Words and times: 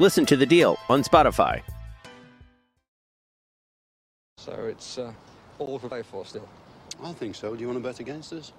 Listen 0.00 0.24
to 0.24 0.34
The 0.34 0.46
Deal 0.46 0.78
on 0.88 1.02
Spotify. 1.02 1.60
So 4.38 4.52
it's 4.52 4.96
uh, 4.96 5.12
all 5.58 5.78
to 5.78 5.88
play 5.90 6.00
for 6.00 6.24
still. 6.24 6.48
I 7.04 7.12
think 7.12 7.34
so. 7.34 7.54
Do 7.54 7.60
you 7.60 7.66
want 7.66 7.82
to 7.82 7.86
bet 7.86 8.00
against 8.00 8.32
us? 8.32 8.52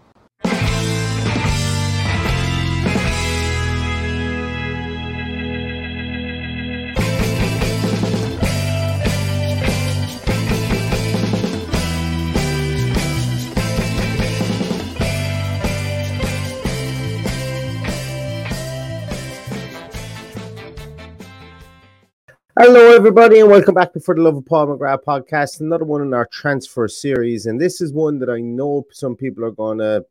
Hello, 22.63 22.93
everybody, 22.93 23.39
and 23.39 23.49
welcome 23.49 23.73
back 23.73 23.91
to 23.91 23.99
For 23.99 24.13
the 24.13 24.21
Love 24.21 24.37
of 24.37 24.45
Paul 24.45 24.67
McGrath 24.67 25.03
podcast. 25.03 25.61
Another 25.61 25.83
one 25.83 26.03
in 26.03 26.13
our 26.13 26.27
transfer 26.31 26.87
series, 26.87 27.47
and 27.47 27.59
this 27.59 27.81
is 27.81 27.91
one 27.91 28.19
that 28.19 28.29
I 28.29 28.39
know 28.39 28.85
some 28.91 29.15
people 29.15 29.43
are 29.43 29.49
going 29.49 29.79
to 29.79 30.05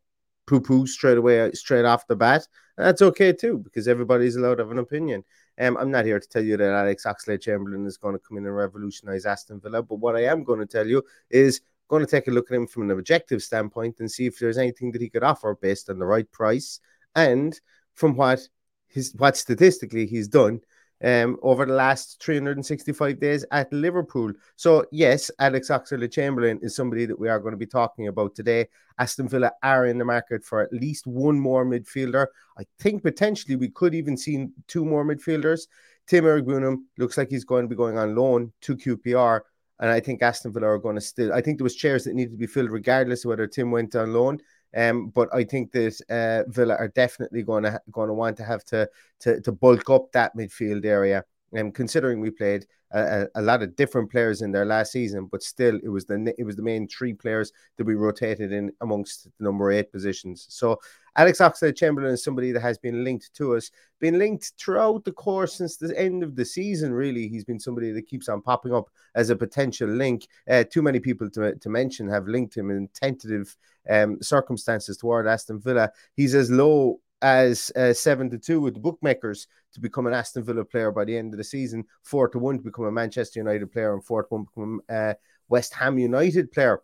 poo-poo 0.49 0.89
straight 0.89 1.17
away, 1.17 1.53
straight 1.53 1.85
off 1.85 2.09
the 2.09 2.17
bat. 2.17 2.49
And 2.77 2.89
that's 2.89 3.03
okay 3.03 3.33
too, 3.33 3.59
because 3.59 3.87
everybody's 3.87 4.35
allowed 4.35 4.57
to 4.57 4.65
have 4.65 4.73
an 4.73 4.81
opinion. 4.81 5.23
Um, 5.61 5.77
I'm 5.77 5.93
not 5.93 6.05
here 6.05 6.19
to 6.19 6.29
tell 6.29 6.43
you 6.43 6.57
that 6.57 6.73
Alex 6.73 7.07
Oxlade-Chamberlain 7.07 7.87
is 7.87 7.97
going 7.97 8.17
to 8.17 8.23
come 8.29 8.37
in 8.37 8.47
and 8.47 8.57
revolutionise 8.57 9.27
Aston 9.27 9.61
Villa, 9.61 9.81
but 9.81 10.01
what 10.01 10.17
I 10.17 10.25
am 10.25 10.43
going 10.43 10.59
to 10.59 10.67
tell 10.67 10.89
you 10.89 11.05
is 11.31 11.61
going 11.87 12.05
to 12.05 12.11
take 12.11 12.27
a 12.27 12.33
look 12.33 12.51
at 12.51 12.57
him 12.57 12.67
from 12.67 12.83
an 12.83 12.99
objective 12.99 13.45
standpoint 13.45 14.01
and 14.01 14.11
see 14.11 14.27
if 14.27 14.41
there's 14.41 14.59
anything 14.59 14.91
that 14.91 15.01
he 15.01 15.09
could 15.09 15.23
offer 15.23 15.57
based 15.63 15.89
on 15.89 16.01
the 16.01 16.05
right 16.05 16.29
price 16.33 16.81
and 17.15 17.61
from 17.95 18.17
what 18.17 18.41
his 18.89 19.15
what 19.19 19.37
statistically 19.37 20.05
he's 20.05 20.27
done 20.27 20.61
um, 21.03 21.37
over 21.43 21.67
the 21.67 21.73
last 21.73 22.23
365 22.23 23.19
days 23.19 23.45
at 23.53 23.73
Liverpool. 23.73 24.33
So, 24.57 24.85
yes, 24.93 25.31
Alex 25.39 25.69
Oxlade 25.69 26.13
Chamberlain 26.13 26.59
is 26.63 26.77
somebody 26.77 27.07
that 27.07 27.19
we 27.19 27.29
are 27.29 27.39
going 27.39 27.53
to 27.53 27.59
be 27.59 27.67
talking 27.67 28.09
about 28.09 28.35
today. 28.35 28.69
Aston 28.99 29.29
Villa 29.29 29.53
are 29.63 29.87
in 29.87 29.99
the 29.99 30.05
market 30.05 30.45
for 30.45 30.61
at 30.61 30.73
least 30.73 31.07
one 31.07 31.39
more 31.41 31.65
midfielder. 31.65 32.27
I 32.59 32.65
think 32.79 33.03
potentially 33.03 33.57
we 33.57 33.69
could 33.69 33.95
even 33.95 34.17
see 34.17 34.49
two 34.67 34.85
more 34.85 35.05
midfielders. 35.05 35.63
Tim 36.07 36.25
Iroegbunam 36.25 36.77
looks 36.99 37.17
like 37.17 37.31
he's 37.31 37.45
going 37.45 37.65
to 37.65 37.69
be 37.69 37.77
going 37.77 37.97
on 37.97 38.15
loan 38.15 38.53
to 38.63 38.77
QPR. 38.77 39.41
And 39.79 39.91
I 39.91 40.01
think 40.01 40.21
Aston 40.21 40.53
Villa 40.53 40.67
are 40.67 40.79
going 40.79 40.97
to 40.97 41.01
still, 41.01 41.33
I 41.33 41.41
think 41.41 41.57
there 41.57 41.65
was 41.65 41.75
chairs 41.75 42.05
that 42.05 42.15
needed 42.15 42.33
to 42.33 42.37
be 42.37 42.47
filled 42.47 42.71
regardless 42.71 43.25
of 43.25 43.31
whether 43.31 43.47
Tim 43.47 43.71
went 43.71 43.97
on 43.97 44.13
loan. 44.13 44.39
Um, 44.77 45.09
but 45.09 45.29
I 45.35 45.45
think 45.45 45.73
that 45.73 46.01
uh, 46.09 46.51
Villa 46.51 46.77
are 46.77 46.89
definitely 46.89 47.43
going 47.43 47.65
to 47.65 47.81
going 47.91 48.09
to 48.09 48.15
want 48.15 48.37
to 48.39 48.45
have 48.45 48.65
to, 48.67 48.89
to 49.21 49.41
to 49.41 49.53
bulk 49.53 49.91
up 49.91 50.13
that 50.13 50.37
midfield 50.37 50.85
area. 50.85 51.25
And 51.53 51.75
considering 51.75 52.21
we 52.21 52.31
played 52.31 52.67
a, 52.93 53.27
a, 53.35 53.43
lot 53.43 53.63
of 53.63 53.77
different 53.77 54.11
players 54.11 54.43
in 54.43 54.53
their 54.53 54.65
last 54.65 54.93
season, 54.93 55.27
but 55.31 55.43
still 55.43 55.79
it 55.83 55.89
was 55.89 56.05
the 56.05 56.35
it 56.39 56.45
was 56.45 56.57
the 56.57 56.63
main 56.63 56.89
three 56.89 57.13
players 57.13 57.53
that 57.77 57.85
we 57.85 57.95
rotated 57.95 58.53
in 58.53 58.73
amongst 58.81 59.25
the 59.25 59.45
number 59.45 59.71
eight 59.71 59.93
positions. 59.93 60.47
So 60.49 60.79
Alex 61.17 61.39
Oxlade 61.39 61.77
Chamberlain 61.77 62.15
is 62.15 62.23
somebody 62.23 62.53
that 62.53 62.61
has 62.61 62.79
been 62.79 63.05
linked 63.05 63.33
to 63.35 63.57
us, 63.57 63.71
been 63.99 64.19
linked 64.19 64.53
throughout 64.59 65.05
the 65.05 65.13
course 65.13 65.55
since 65.55 65.77
the 65.77 65.99
end 65.99 66.23
of 66.23 66.37
the 66.37 66.45
season. 66.45 66.93
Really, 66.93 67.29
he's 67.29 67.45
been 67.45 67.61
somebody 67.61 67.93
that 67.93 68.07
keeps 68.07 68.29
on 68.29 68.43
popping 68.43 68.73
up 68.73 68.89
as 69.15 69.31
a 69.31 69.37
potential 69.37 69.89
link. 69.89 70.27
Uh, 70.49 70.65
too 70.65 70.83
many 70.83 71.01
people 71.01 71.29
to, 71.31 71.55
to 71.55 71.69
mention 71.69 72.09
have 72.09 72.29
linked 72.29 72.57
him 72.57 72.71
in 72.71 72.89
tentative 72.89 73.57
um, 73.89 74.21
circumstances 74.23 74.97
toward 74.97 75.27
Aston 75.27 75.61
Villa. 75.61 75.91
He's 76.15 76.35
as 76.35 76.51
low 76.51 77.01
as 77.23 77.71
uh, 77.77 77.93
seven 77.93 78.31
to 78.31 78.39
two 78.39 78.61
with 78.61 78.75
the 78.75 78.81
bookmakers 78.81 79.47
to 79.75 79.81
become 79.81 80.07
an 80.07 80.15
Aston 80.15 80.43
Villa 80.43 80.65
player 80.65 80.91
by 80.91 81.05
the 81.05 81.17
end 81.17 81.35
of 81.35 81.39
the 81.39 81.45
season, 81.45 81.85
four 82.03 82.29
to 82.29 82.39
one 82.39 82.59
to 82.59 82.65
become 82.65 82.87
a 82.87 82.93
Manchester 82.93 83.41
United 83.41 83.71
player, 83.73 83.93
and 83.95 84.05
four 84.05 84.23
to 84.23 84.29
one 84.31 84.45
to 84.45 84.51
become 84.51 84.81
a 84.89 84.95
uh, 84.95 85.15
West 85.49 85.75
Ham 85.75 85.99
United 85.99 86.51
player. 86.53 86.81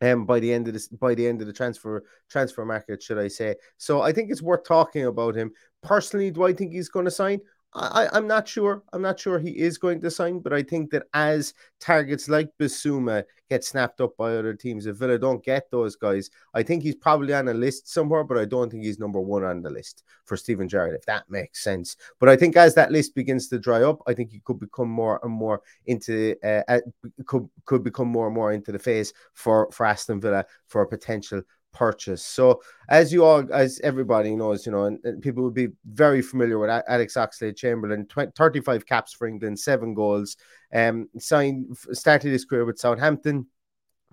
Um, 0.00 0.26
by 0.26 0.40
the 0.40 0.52
end 0.52 0.66
of 0.66 0.74
this, 0.74 0.88
by 0.88 1.14
the 1.14 1.26
end 1.26 1.40
of 1.40 1.46
the 1.46 1.52
transfer 1.52 2.04
transfer 2.28 2.64
market, 2.64 3.02
should 3.02 3.18
I 3.18 3.28
say? 3.28 3.54
So 3.78 4.02
I 4.02 4.12
think 4.12 4.30
it's 4.30 4.42
worth 4.42 4.64
talking 4.64 5.06
about 5.06 5.34
him. 5.34 5.52
Personally, 5.82 6.30
do 6.30 6.44
I 6.44 6.52
think 6.52 6.72
he's 6.72 6.88
going 6.88 7.04
to 7.04 7.10
sign? 7.10 7.40
I, 7.76 8.08
I'm 8.12 8.28
not 8.28 8.46
sure. 8.46 8.84
I'm 8.92 9.02
not 9.02 9.18
sure 9.18 9.38
he 9.40 9.58
is 9.58 9.78
going 9.78 10.00
to 10.02 10.10
sign, 10.10 10.38
but 10.38 10.52
I 10.52 10.62
think 10.62 10.90
that 10.90 11.06
as 11.12 11.54
targets 11.80 12.28
like 12.28 12.50
Bissouma 12.60 13.24
get 13.50 13.64
snapped 13.64 14.00
up 14.00 14.16
by 14.16 14.36
other 14.36 14.54
teams, 14.54 14.86
if 14.86 14.96
Villa 14.96 15.18
don't 15.18 15.42
get 15.42 15.70
those 15.72 15.96
guys, 15.96 16.30
I 16.54 16.62
think 16.62 16.84
he's 16.84 16.94
probably 16.94 17.34
on 17.34 17.48
a 17.48 17.54
list 17.54 17.92
somewhere, 17.92 18.22
but 18.22 18.38
I 18.38 18.44
don't 18.44 18.70
think 18.70 18.84
he's 18.84 19.00
number 19.00 19.20
one 19.20 19.42
on 19.42 19.60
the 19.60 19.70
list 19.70 20.04
for 20.24 20.36
Steven 20.36 20.68
Gerrard, 20.68 20.94
if 20.94 21.04
that 21.06 21.28
makes 21.28 21.64
sense. 21.64 21.96
But 22.20 22.28
I 22.28 22.36
think 22.36 22.56
as 22.56 22.76
that 22.76 22.92
list 22.92 23.16
begins 23.16 23.48
to 23.48 23.58
dry 23.58 23.82
up, 23.82 24.00
I 24.06 24.14
think 24.14 24.30
he 24.30 24.40
could 24.44 24.60
become 24.60 24.88
more 24.88 25.18
and 25.24 25.32
more 25.32 25.60
into 25.86 26.36
uh, 26.44 26.62
uh, 26.68 26.80
could 27.26 27.48
could 27.64 27.82
become 27.82 28.08
more 28.08 28.26
and 28.26 28.34
more 28.36 28.52
into 28.52 28.70
the 28.70 28.78
phase 28.78 29.12
for 29.32 29.68
for 29.72 29.84
Aston 29.84 30.20
Villa 30.20 30.46
for 30.68 30.82
a 30.82 30.86
potential 30.86 31.42
purchase. 31.74 32.22
So, 32.22 32.62
as 32.88 33.12
you 33.12 33.24
all, 33.24 33.44
as 33.52 33.80
everybody 33.84 34.34
knows, 34.34 34.64
you 34.64 34.72
know, 34.72 34.84
and, 34.84 34.98
and 35.04 35.20
people 35.20 35.42
would 35.42 35.54
be 35.54 35.68
very 35.84 36.22
familiar 36.22 36.58
with 36.58 36.70
Alex 36.88 37.14
Oxlade 37.14 37.56
Chamberlain, 37.56 38.06
20, 38.06 38.32
35 38.34 38.86
caps 38.86 39.12
for 39.12 39.26
England, 39.26 39.58
seven 39.58 39.92
goals. 39.92 40.36
Um, 40.72 41.08
signed, 41.18 41.76
started 41.92 42.32
his 42.32 42.44
career 42.44 42.64
with 42.64 42.78
Southampton, 42.78 43.46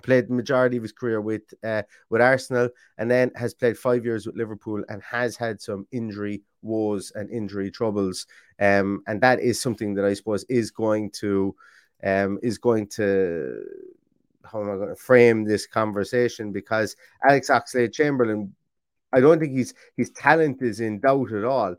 played 0.01 0.27
the 0.27 0.33
majority 0.33 0.77
of 0.77 0.83
his 0.83 0.91
career 0.91 1.21
with 1.21 1.43
uh, 1.63 1.83
with 2.09 2.21
Arsenal, 2.21 2.69
and 2.97 3.09
then 3.09 3.31
has 3.35 3.53
played 3.53 3.77
five 3.77 4.03
years 4.03 4.25
with 4.25 4.35
Liverpool 4.35 4.83
and 4.89 5.01
has 5.03 5.37
had 5.37 5.61
some 5.61 5.87
injury 5.91 6.41
woes 6.61 7.11
and 7.15 7.29
injury 7.29 7.71
troubles. 7.71 8.25
Um, 8.59 9.03
and 9.07 9.21
that 9.21 9.39
is 9.39 9.61
something 9.61 9.93
that 9.95 10.05
I 10.05 10.13
suppose 10.13 10.43
is 10.49 10.71
going 10.71 11.11
to 11.21 11.55
um, 12.03 12.39
is 12.41 12.57
going 12.57 12.87
to 12.87 13.63
how 14.49 14.61
am 14.61 14.71
I 14.71 14.75
going 14.75 14.89
to 14.89 14.95
frame 14.95 15.43
this 15.43 15.65
conversation? 15.67 16.51
Because 16.51 16.95
Alex 17.27 17.49
Oxlade 17.49 17.93
Chamberlain, 17.93 18.53
I 19.13 19.19
don't 19.19 19.39
think 19.39 19.55
his 19.55 19.73
his 19.97 20.11
talent 20.11 20.61
is 20.61 20.79
in 20.79 20.99
doubt 20.99 21.31
at 21.33 21.43
all. 21.43 21.75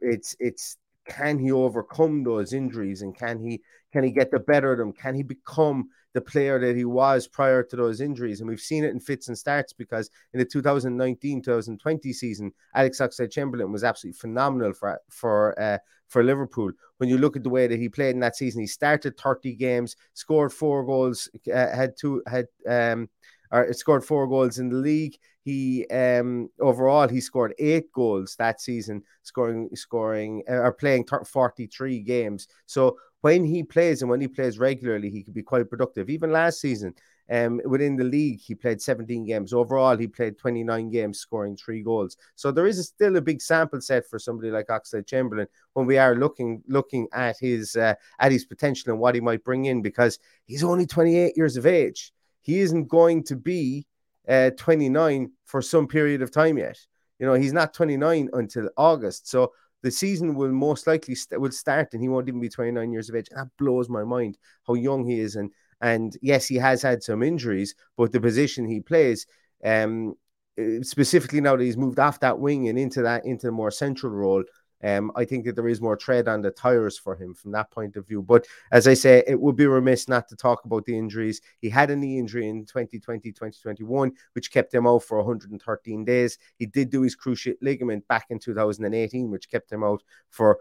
It's 0.00 0.34
it's 0.38 0.76
can 1.06 1.38
he 1.38 1.50
overcome 1.52 2.22
those 2.24 2.52
injuries 2.52 3.02
and 3.02 3.16
can 3.16 3.38
he 3.40 3.62
can 3.92 4.04
he 4.04 4.10
get 4.10 4.30
the 4.30 4.40
better 4.40 4.72
of 4.72 4.78
them? 4.78 4.92
Can 4.92 5.14
he 5.14 5.22
become 5.22 5.90
the 6.12 6.20
player 6.20 6.58
that 6.58 6.76
he 6.76 6.84
was 6.84 7.26
prior 7.26 7.62
to 7.62 7.76
those 7.76 8.00
injuries? 8.00 8.40
And 8.40 8.48
we've 8.48 8.60
seen 8.60 8.84
it 8.84 8.90
in 8.90 9.00
fits 9.00 9.28
and 9.28 9.38
starts 9.38 9.72
because 9.72 10.10
in 10.32 10.38
the 10.38 10.46
2019-2020 10.46 12.14
season, 12.14 12.52
Alex 12.74 13.00
Oxlade-Chamberlain 13.00 13.72
was 13.72 13.84
absolutely 13.84 14.18
phenomenal 14.18 14.72
for 14.72 15.00
for 15.08 15.60
uh, 15.60 15.78
for 16.08 16.24
Liverpool. 16.24 16.72
When 16.98 17.08
you 17.08 17.18
look 17.18 17.36
at 17.36 17.42
the 17.42 17.50
way 17.50 17.66
that 17.66 17.78
he 17.78 17.88
played 17.88 18.14
in 18.14 18.20
that 18.20 18.36
season, 18.36 18.60
he 18.60 18.66
started 18.66 19.18
30 19.18 19.54
games, 19.54 19.96
scored 20.14 20.52
four 20.52 20.84
goals, 20.84 21.28
uh, 21.52 21.74
had 21.74 21.96
two 21.96 22.22
had 22.26 22.46
um 22.68 23.08
or 23.52 23.72
scored 23.72 24.04
four 24.04 24.26
goals 24.28 24.58
in 24.58 24.68
the 24.68 24.76
league. 24.76 25.18
He 25.50 25.84
um 25.88 26.48
overall 26.60 27.08
he 27.08 27.20
scored 27.20 27.54
eight 27.58 27.90
goals 27.92 28.36
that 28.36 28.60
season, 28.60 29.02
scoring 29.24 29.68
scoring 29.74 30.44
uh, 30.48 30.62
or 30.66 30.72
playing 30.72 31.06
43 31.06 32.00
games. 32.02 32.46
So 32.66 32.98
when 33.22 33.44
he 33.44 33.64
plays 33.64 34.00
and 34.00 34.08
when 34.08 34.20
he 34.20 34.28
plays 34.28 34.60
regularly, 34.60 35.10
he 35.10 35.24
could 35.24 35.34
be 35.34 35.42
quite 35.42 35.68
productive. 35.68 36.08
Even 36.08 36.30
last 36.30 36.60
season, 36.60 36.94
um, 37.28 37.60
within 37.64 37.96
the 37.96 38.04
league, 38.04 38.40
he 38.40 38.54
played 38.54 38.80
17 38.80 39.24
games. 39.26 39.52
Overall, 39.52 39.96
he 39.96 40.06
played 40.06 40.38
29 40.38 40.88
games, 40.90 41.18
scoring 41.18 41.56
three 41.56 41.82
goals. 41.82 42.16
So 42.36 42.52
there 42.52 42.68
is 42.68 42.78
a, 42.78 42.84
still 42.84 43.16
a 43.16 43.20
big 43.20 43.42
sample 43.42 43.80
set 43.80 44.06
for 44.08 44.20
somebody 44.20 44.52
like 44.52 44.68
Oxlade-Chamberlain 44.68 45.48
when 45.72 45.86
we 45.86 45.98
are 45.98 46.14
looking 46.14 46.62
looking 46.68 47.08
at 47.12 47.36
his 47.40 47.74
uh, 47.74 47.94
at 48.20 48.30
his 48.30 48.44
potential 48.44 48.92
and 48.92 49.00
what 49.00 49.16
he 49.16 49.20
might 49.20 49.42
bring 49.42 49.64
in 49.64 49.82
because 49.82 50.20
he's 50.46 50.62
only 50.62 50.86
28 50.86 51.36
years 51.36 51.56
of 51.56 51.66
age. 51.66 52.12
He 52.40 52.60
isn't 52.60 52.86
going 52.86 53.24
to 53.24 53.36
be 53.36 53.86
uh, 54.30 54.50
29 54.56 55.32
for 55.44 55.60
some 55.60 55.88
period 55.88 56.22
of 56.22 56.30
time 56.30 56.56
yet. 56.56 56.78
You 57.18 57.26
know, 57.26 57.34
he's 57.34 57.52
not 57.52 57.74
29 57.74 58.30
until 58.32 58.70
August. 58.76 59.28
So 59.28 59.52
the 59.82 59.90
season 59.90 60.34
will 60.34 60.52
most 60.52 60.86
likely 60.86 61.14
st- 61.14 61.40
will 61.40 61.50
start 61.50 61.92
and 61.92 62.02
he 62.02 62.08
won't 62.08 62.28
even 62.28 62.40
be 62.40 62.48
29 62.48 62.92
years 62.92 63.08
of 63.08 63.16
age. 63.16 63.28
That 63.34 63.48
blows 63.58 63.88
my 63.88 64.04
mind 64.04 64.38
how 64.66 64.74
young 64.74 65.04
he 65.04 65.20
is. 65.20 65.36
And 65.36 65.52
and 65.82 66.16
yes, 66.22 66.46
he 66.46 66.56
has 66.56 66.82
had 66.82 67.02
some 67.02 67.22
injuries, 67.22 67.74
but 67.96 68.12
the 68.12 68.20
position 68.20 68.66
he 68.66 68.80
plays, 68.80 69.26
um, 69.64 70.14
uh, 70.60 70.82
specifically 70.82 71.40
now 71.40 71.56
that 71.56 71.64
he's 71.64 71.76
moved 71.76 71.98
off 71.98 72.20
that 72.20 72.38
wing 72.38 72.68
and 72.68 72.78
into 72.78 73.02
that 73.02 73.24
into 73.24 73.48
a 73.48 73.52
more 73.52 73.70
central 73.70 74.12
role, 74.12 74.44
um, 74.82 75.12
I 75.16 75.24
think 75.24 75.44
that 75.44 75.56
there 75.56 75.68
is 75.68 75.80
more 75.80 75.96
tread 75.96 76.28
on 76.28 76.42
the 76.42 76.50
tires 76.50 76.98
for 76.98 77.14
him 77.14 77.34
from 77.34 77.52
that 77.52 77.70
point 77.70 77.96
of 77.96 78.06
view. 78.06 78.22
But 78.22 78.46
as 78.72 78.86
I 78.86 78.94
say, 78.94 79.22
it 79.26 79.40
would 79.40 79.56
be 79.56 79.66
remiss 79.66 80.08
not 80.08 80.28
to 80.28 80.36
talk 80.36 80.64
about 80.64 80.84
the 80.84 80.96
injuries. 80.96 81.40
He 81.60 81.68
had 81.68 81.90
a 81.90 81.96
knee 81.96 82.18
injury 82.18 82.48
in 82.48 82.64
2020, 82.64 83.30
2021, 83.30 84.12
which 84.34 84.50
kept 84.50 84.72
him 84.72 84.86
out 84.86 85.02
for 85.02 85.18
113 85.18 86.04
days. 86.04 86.38
He 86.56 86.66
did 86.66 86.90
do 86.90 87.02
his 87.02 87.16
cruciate 87.16 87.58
ligament 87.60 88.06
back 88.08 88.26
in 88.30 88.38
2018, 88.38 89.30
which 89.30 89.50
kept 89.50 89.70
him 89.70 89.84
out 89.84 90.02
for 90.30 90.58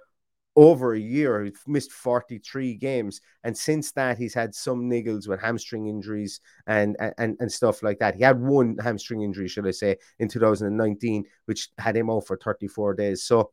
over 0.56 0.94
a 0.94 1.00
year. 1.00 1.46
He 1.46 1.54
missed 1.68 1.92
43 1.94 2.76
games. 2.76 3.22
And 3.46 3.58
since 3.58 3.94
that, 3.94 4.18
he's 4.18 4.34
had 4.34 4.54
some 4.54 4.90
niggles 4.90 5.28
with 5.28 5.40
hamstring 5.40 5.88
injuries 5.88 6.42
and, 6.68 6.98
and, 7.18 7.38
and 7.40 7.52
stuff 7.52 7.82
like 7.82 8.00
that. 8.00 8.16
He 8.16 8.24
had 8.24 8.42
one 8.42 8.78
hamstring 8.78 9.22
injury, 9.22 9.48
should 9.48 9.68
I 9.68 9.72
say, 9.72 9.98
in 10.20 10.28
2019, 10.28 11.24
which 11.46 11.70
had 11.78 11.96
him 11.96 12.10
out 12.10 12.28
for 12.28 12.36
34 12.36 12.96
days. 12.96 13.24
So 13.24 13.52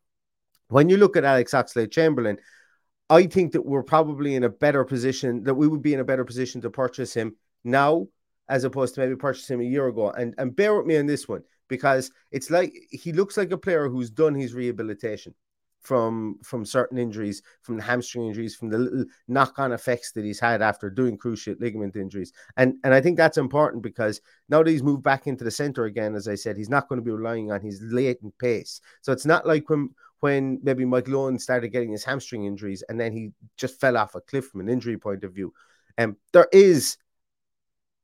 when 0.68 0.88
you 0.88 0.96
look 0.96 1.16
at 1.16 1.24
Alex 1.24 1.52
Oxlade-Chamberlain, 1.52 2.38
I 3.08 3.26
think 3.26 3.52
that 3.52 3.64
we're 3.64 3.82
probably 3.82 4.34
in 4.34 4.44
a 4.44 4.48
better 4.48 4.84
position, 4.84 5.44
that 5.44 5.54
we 5.54 5.68
would 5.68 5.82
be 5.82 5.94
in 5.94 6.00
a 6.00 6.04
better 6.04 6.24
position 6.24 6.60
to 6.62 6.70
purchase 6.70 7.14
him 7.14 7.36
now 7.64 8.08
as 8.48 8.64
opposed 8.64 8.94
to 8.94 9.00
maybe 9.00 9.16
purchase 9.16 9.48
him 9.48 9.60
a 9.60 9.64
year 9.64 9.88
ago. 9.88 10.10
And 10.10 10.34
and 10.38 10.54
bear 10.54 10.76
with 10.76 10.86
me 10.86 10.96
on 10.98 11.06
this 11.06 11.28
one 11.28 11.42
because 11.68 12.10
it's 12.30 12.50
like 12.50 12.74
he 12.90 13.12
looks 13.12 13.36
like 13.36 13.50
a 13.50 13.58
player 13.58 13.88
who's 13.88 14.10
done 14.10 14.34
his 14.34 14.54
rehabilitation 14.54 15.34
from 15.82 16.38
from 16.42 16.64
certain 16.64 16.98
injuries, 16.98 17.42
from 17.62 17.76
the 17.76 17.82
hamstring 17.82 18.26
injuries, 18.26 18.56
from 18.56 18.68
the 18.70 18.78
little 18.78 19.04
knock-on 19.28 19.72
effects 19.72 20.10
that 20.12 20.24
he's 20.24 20.40
had 20.40 20.60
after 20.60 20.90
doing 20.90 21.16
cruciate 21.16 21.60
ligament 21.60 21.96
injuries. 21.96 22.32
And 22.56 22.74
and 22.82 22.92
I 22.92 23.00
think 23.00 23.16
that's 23.16 23.38
important 23.38 23.82
because 23.82 24.20
now 24.48 24.62
that 24.62 24.70
he's 24.70 24.82
moved 24.82 25.04
back 25.04 25.26
into 25.26 25.44
the 25.44 25.50
center 25.50 25.84
again, 25.84 26.14
as 26.16 26.26
I 26.26 26.34
said, 26.34 26.56
he's 26.56 26.68
not 26.68 26.88
going 26.88 27.00
to 27.00 27.04
be 27.04 27.12
relying 27.12 27.52
on 27.52 27.60
his 27.60 27.80
latent 27.82 28.36
pace. 28.38 28.80
So 29.02 29.12
it's 29.12 29.26
not 29.26 29.46
like 29.46 29.70
when 29.70 29.90
when 30.20 30.58
maybe 30.62 30.84
Mike 30.84 31.08
Owen 31.08 31.38
started 31.38 31.68
getting 31.68 31.92
his 31.92 32.04
hamstring 32.04 32.44
injuries 32.44 32.82
and 32.88 32.98
then 32.98 33.12
he 33.12 33.32
just 33.56 33.80
fell 33.80 33.96
off 33.96 34.14
a 34.14 34.20
cliff 34.20 34.46
from 34.46 34.60
an 34.60 34.68
injury 34.68 34.96
point 34.96 35.24
of 35.24 35.34
view. 35.34 35.52
And 35.98 36.12
um, 36.12 36.16
there 36.32 36.48
is 36.52 36.96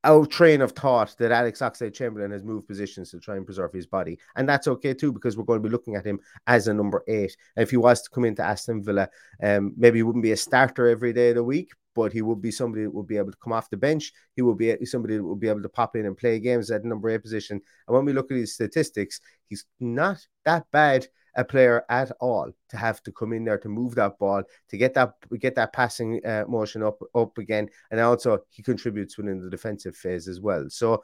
a 0.04 0.26
train 0.26 0.60
of 0.60 0.72
thought 0.72 1.14
that 1.18 1.30
Alex 1.30 1.60
Oxlade-Chamberlain 1.60 2.32
has 2.32 2.42
moved 2.42 2.66
positions 2.66 3.10
to 3.10 3.20
try 3.20 3.36
and 3.36 3.46
preserve 3.46 3.72
his 3.72 3.86
body. 3.86 4.18
And 4.34 4.48
that's 4.48 4.66
okay 4.66 4.94
too, 4.94 5.12
because 5.12 5.36
we're 5.36 5.44
going 5.44 5.62
to 5.62 5.68
be 5.68 5.72
looking 5.72 5.94
at 5.94 6.04
him 6.04 6.18
as 6.46 6.66
a 6.66 6.74
number 6.74 7.04
eight. 7.06 7.36
And 7.56 7.62
if 7.62 7.70
he 7.70 7.76
was 7.76 8.02
to 8.02 8.10
come 8.10 8.24
into 8.24 8.42
Aston 8.42 8.82
Villa, 8.82 9.08
um, 9.42 9.74
maybe 9.76 9.98
he 9.98 10.02
wouldn't 10.02 10.24
be 10.24 10.32
a 10.32 10.36
starter 10.36 10.88
every 10.88 11.12
day 11.12 11.30
of 11.30 11.36
the 11.36 11.44
week, 11.44 11.70
but 11.94 12.12
he 12.12 12.20
would 12.20 12.42
be 12.42 12.50
somebody 12.50 12.82
that 12.84 12.90
would 12.90 13.06
be 13.06 13.16
able 13.16 13.30
to 13.30 13.38
come 13.42 13.52
off 13.52 13.70
the 13.70 13.76
bench. 13.76 14.12
He 14.34 14.42
will 14.42 14.54
be 14.54 14.84
somebody 14.86 15.18
that 15.18 15.24
would 15.24 15.40
be 15.40 15.48
able 15.48 15.62
to 15.62 15.68
pop 15.68 15.94
in 15.94 16.06
and 16.06 16.16
play 16.16 16.40
games 16.40 16.70
at 16.70 16.84
number 16.84 17.08
eight 17.10 17.22
position. 17.22 17.60
And 17.86 17.94
when 17.94 18.04
we 18.04 18.12
look 18.12 18.30
at 18.32 18.36
his 18.36 18.54
statistics, 18.54 19.20
he's 19.48 19.66
not 19.78 20.26
that 20.44 20.64
bad 20.72 21.06
a 21.34 21.44
player 21.44 21.84
at 21.88 22.11
all 22.20 22.50
to 22.69 22.76
have 22.76 23.02
to 23.02 23.12
come 23.12 23.32
in 23.32 23.44
there 23.44 23.58
to 23.58 23.69
move 23.69 23.94
that 23.94 24.19
ball 24.19 24.43
to 24.69 24.76
get 24.76 24.94
that 24.94 25.14
get 25.38 25.55
that 25.55 25.73
passing 25.73 26.25
uh, 26.26 26.44
motion 26.49 26.82
up 26.82 27.00
up 27.14 27.38
again, 27.38 27.69
and 27.90 28.00
also 28.00 28.38
he 28.50 28.62
contributes 28.62 29.17
within 29.17 29.40
the 29.40 29.50
defensive 29.50 29.96
phase 29.96 30.29
as 30.29 30.40
well. 30.40 30.67
So 30.69 31.02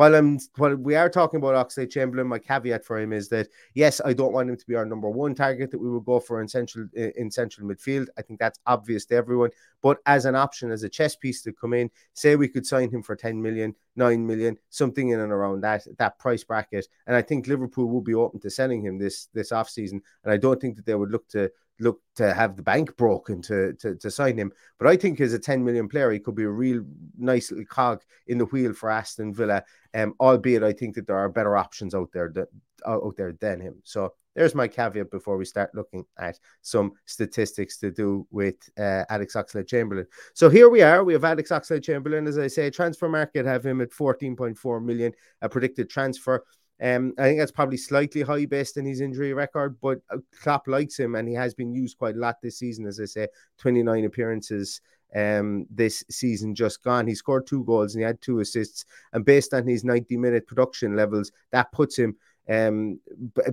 while 0.00 0.14
I'm 0.14 0.38
while 0.56 0.76
we 0.76 0.94
are 0.94 1.10
talking 1.10 1.36
about 1.36 1.68
Oxlade 1.68 1.90
Chamberlain, 1.90 2.26
my 2.26 2.38
caveat 2.38 2.86
for 2.86 2.98
him 2.98 3.12
is 3.12 3.28
that 3.28 3.48
yes, 3.74 4.00
I 4.02 4.14
don't 4.14 4.32
want 4.32 4.48
him 4.48 4.56
to 4.56 4.66
be 4.66 4.74
our 4.74 4.86
number 4.86 5.10
one 5.10 5.34
target 5.34 5.70
that 5.70 5.78
we 5.78 5.90
would 5.90 6.06
go 6.06 6.18
for 6.18 6.40
in 6.40 6.48
central 6.48 6.88
in 6.94 7.30
central 7.30 7.68
midfield. 7.68 8.06
I 8.16 8.22
think 8.22 8.40
that's 8.40 8.58
obvious 8.64 9.04
to 9.06 9.16
everyone. 9.16 9.50
But 9.82 9.98
as 10.06 10.24
an 10.24 10.34
option, 10.34 10.70
as 10.70 10.84
a 10.84 10.88
chess 10.88 11.16
piece 11.16 11.42
to 11.42 11.52
come 11.52 11.74
in, 11.74 11.90
say 12.14 12.34
we 12.34 12.48
could 12.48 12.66
sign 12.66 12.90
him 12.90 13.02
for 13.02 13.14
10 13.14 13.42
million, 13.42 13.74
9 13.96 14.26
million, 14.26 14.56
something 14.70 15.10
in 15.10 15.20
and 15.20 15.32
around 15.32 15.60
that 15.64 15.86
that 15.98 16.18
price 16.18 16.44
bracket. 16.44 16.88
And 17.06 17.14
I 17.14 17.20
think 17.20 17.46
Liverpool 17.46 17.90
will 17.90 18.00
be 18.00 18.14
open 18.14 18.40
to 18.40 18.48
selling 18.48 18.80
him 18.80 18.96
this 18.96 19.28
this 19.34 19.52
off 19.52 19.68
season. 19.68 20.00
And 20.24 20.32
I 20.32 20.38
don't 20.38 20.58
think 20.58 20.76
that 20.76 20.86
they 20.86 20.94
would 20.94 21.10
look 21.10 21.28
to 21.28 21.52
look 21.80 22.00
to 22.16 22.32
have 22.32 22.56
the 22.56 22.62
bank 22.62 22.96
broken 22.96 23.42
to, 23.42 23.72
to, 23.74 23.96
to 23.96 24.10
sign 24.10 24.36
him. 24.36 24.52
But 24.78 24.88
I 24.88 24.96
think 24.96 25.20
as 25.20 25.32
a 25.32 25.38
10 25.38 25.64
million 25.64 25.88
player, 25.88 26.10
he 26.10 26.18
could 26.18 26.34
be 26.34 26.44
a 26.44 26.50
real 26.50 26.84
nice 27.18 27.50
little 27.50 27.66
cog 27.66 28.02
in 28.26 28.38
the 28.38 28.46
wheel 28.46 28.72
for 28.72 28.90
Aston 28.90 29.34
Villa. 29.34 29.64
Um, 29.94 30.14
albeit 30.20 30.62
I 30.62 30.72
think 30.72 30.94
that 30.94 31.06
there 31.06 31.18
are 31.18 31.28
better 31.28 31.56
options 31.56 31.94
out 31.94 32.10
there 32.12 32.30
that 32.34 32.48
out 32.86 33.14
there 33.16 33.32
than 33.32 33.60
him. 33.60 33.76
So 33.84 34.14
there's 34.34 34.54
my 34.54 34.68
caveat 34.68 35.10
before 35.10 35.36
we 35.36 35.44
start 35.44 35.74
looking 35.74 36.04
at 36.18 36.38
some 36.62 36.92
statistics 37.04 37.78
to 37.78 37.90
do 37.90 38.26
with 38.30 38.56
uh, 38.78 39.04
Alex 39.08 39.34
Oxlade-Chamberlain. 39.34 40.06
So 40.34 40.48
here 40.48 40.68
we 40.68 40.82
are. 40.82 41.02
We 41.02 41.12
have 41.14 41.24
Alex 41.24 41.50
Oxlade-Chamberlain, 41.50 42.26
as 42.26 42.38
I 42.38 42.46
say, 42.46 42.70
transfer 42.70 43.08
market 43.08 43.44
have 43.44 43.66
him 43.66 43.80
at 43.80 43.90
14.4 43.90 44.84
million, 44.84 45.12
a 45.42 45.48
predicted 45.48 45.90
transfer. 45.90 46.44
Um, 46.82 47.12
I 47.18 47.24
think 47.24 47.38
that's 47.38 47.52
probably 47.52 47.76
slightly 47.76 48.22
high 48.22 48.46
based 48.46 48.78
on 48.78 48.84
his 48.84 49.00
injury 49.00 49.34
record, 49.34 49.76
but 49.80 50.00
uh, 50.10 50.18
Klopp 50.42 50.66
likes 50.66 50.98
him 50.98 51.14
and 51.14 51.28
he 51.28 51.34
has 51.34 51.52
been 51.54 51.74
used 51.74 51.98
quite 51.98 52.16
a 52.16 52.18
lot 52.18 52.36
this 52.42 52.58
season. 52.58 52.86
As 52.86 52.98
I 53.00 53.04
say, 53.04 53.28
29 53.58 54.04
appearances 54.06 54.80
um, 55.14 55.66
this 55.70 56.02
season 56.10 56.54
just 56.54 56.82
gone. 56.82 57.06
He 57.06 57.14
scored 57.14 57.46
two 57.46 57.64
goals 57.64 57.94
and 57.94 58.02
he 58.02 58.06
had 58.06 58.20
two 58.22 58.40
assists. 58.40 58.86
And 59.12 59.24
based 59.24 59.52
on 59.52 59.66
his 59.66 59.84
90 59.84 60.16
minute 60.16 60.46
production 60.46 60.96
levels, 60.96 61.32
that 61.52 61.70
puts 61.72 61.98
him 61.98 62.16
um 62.48 62.98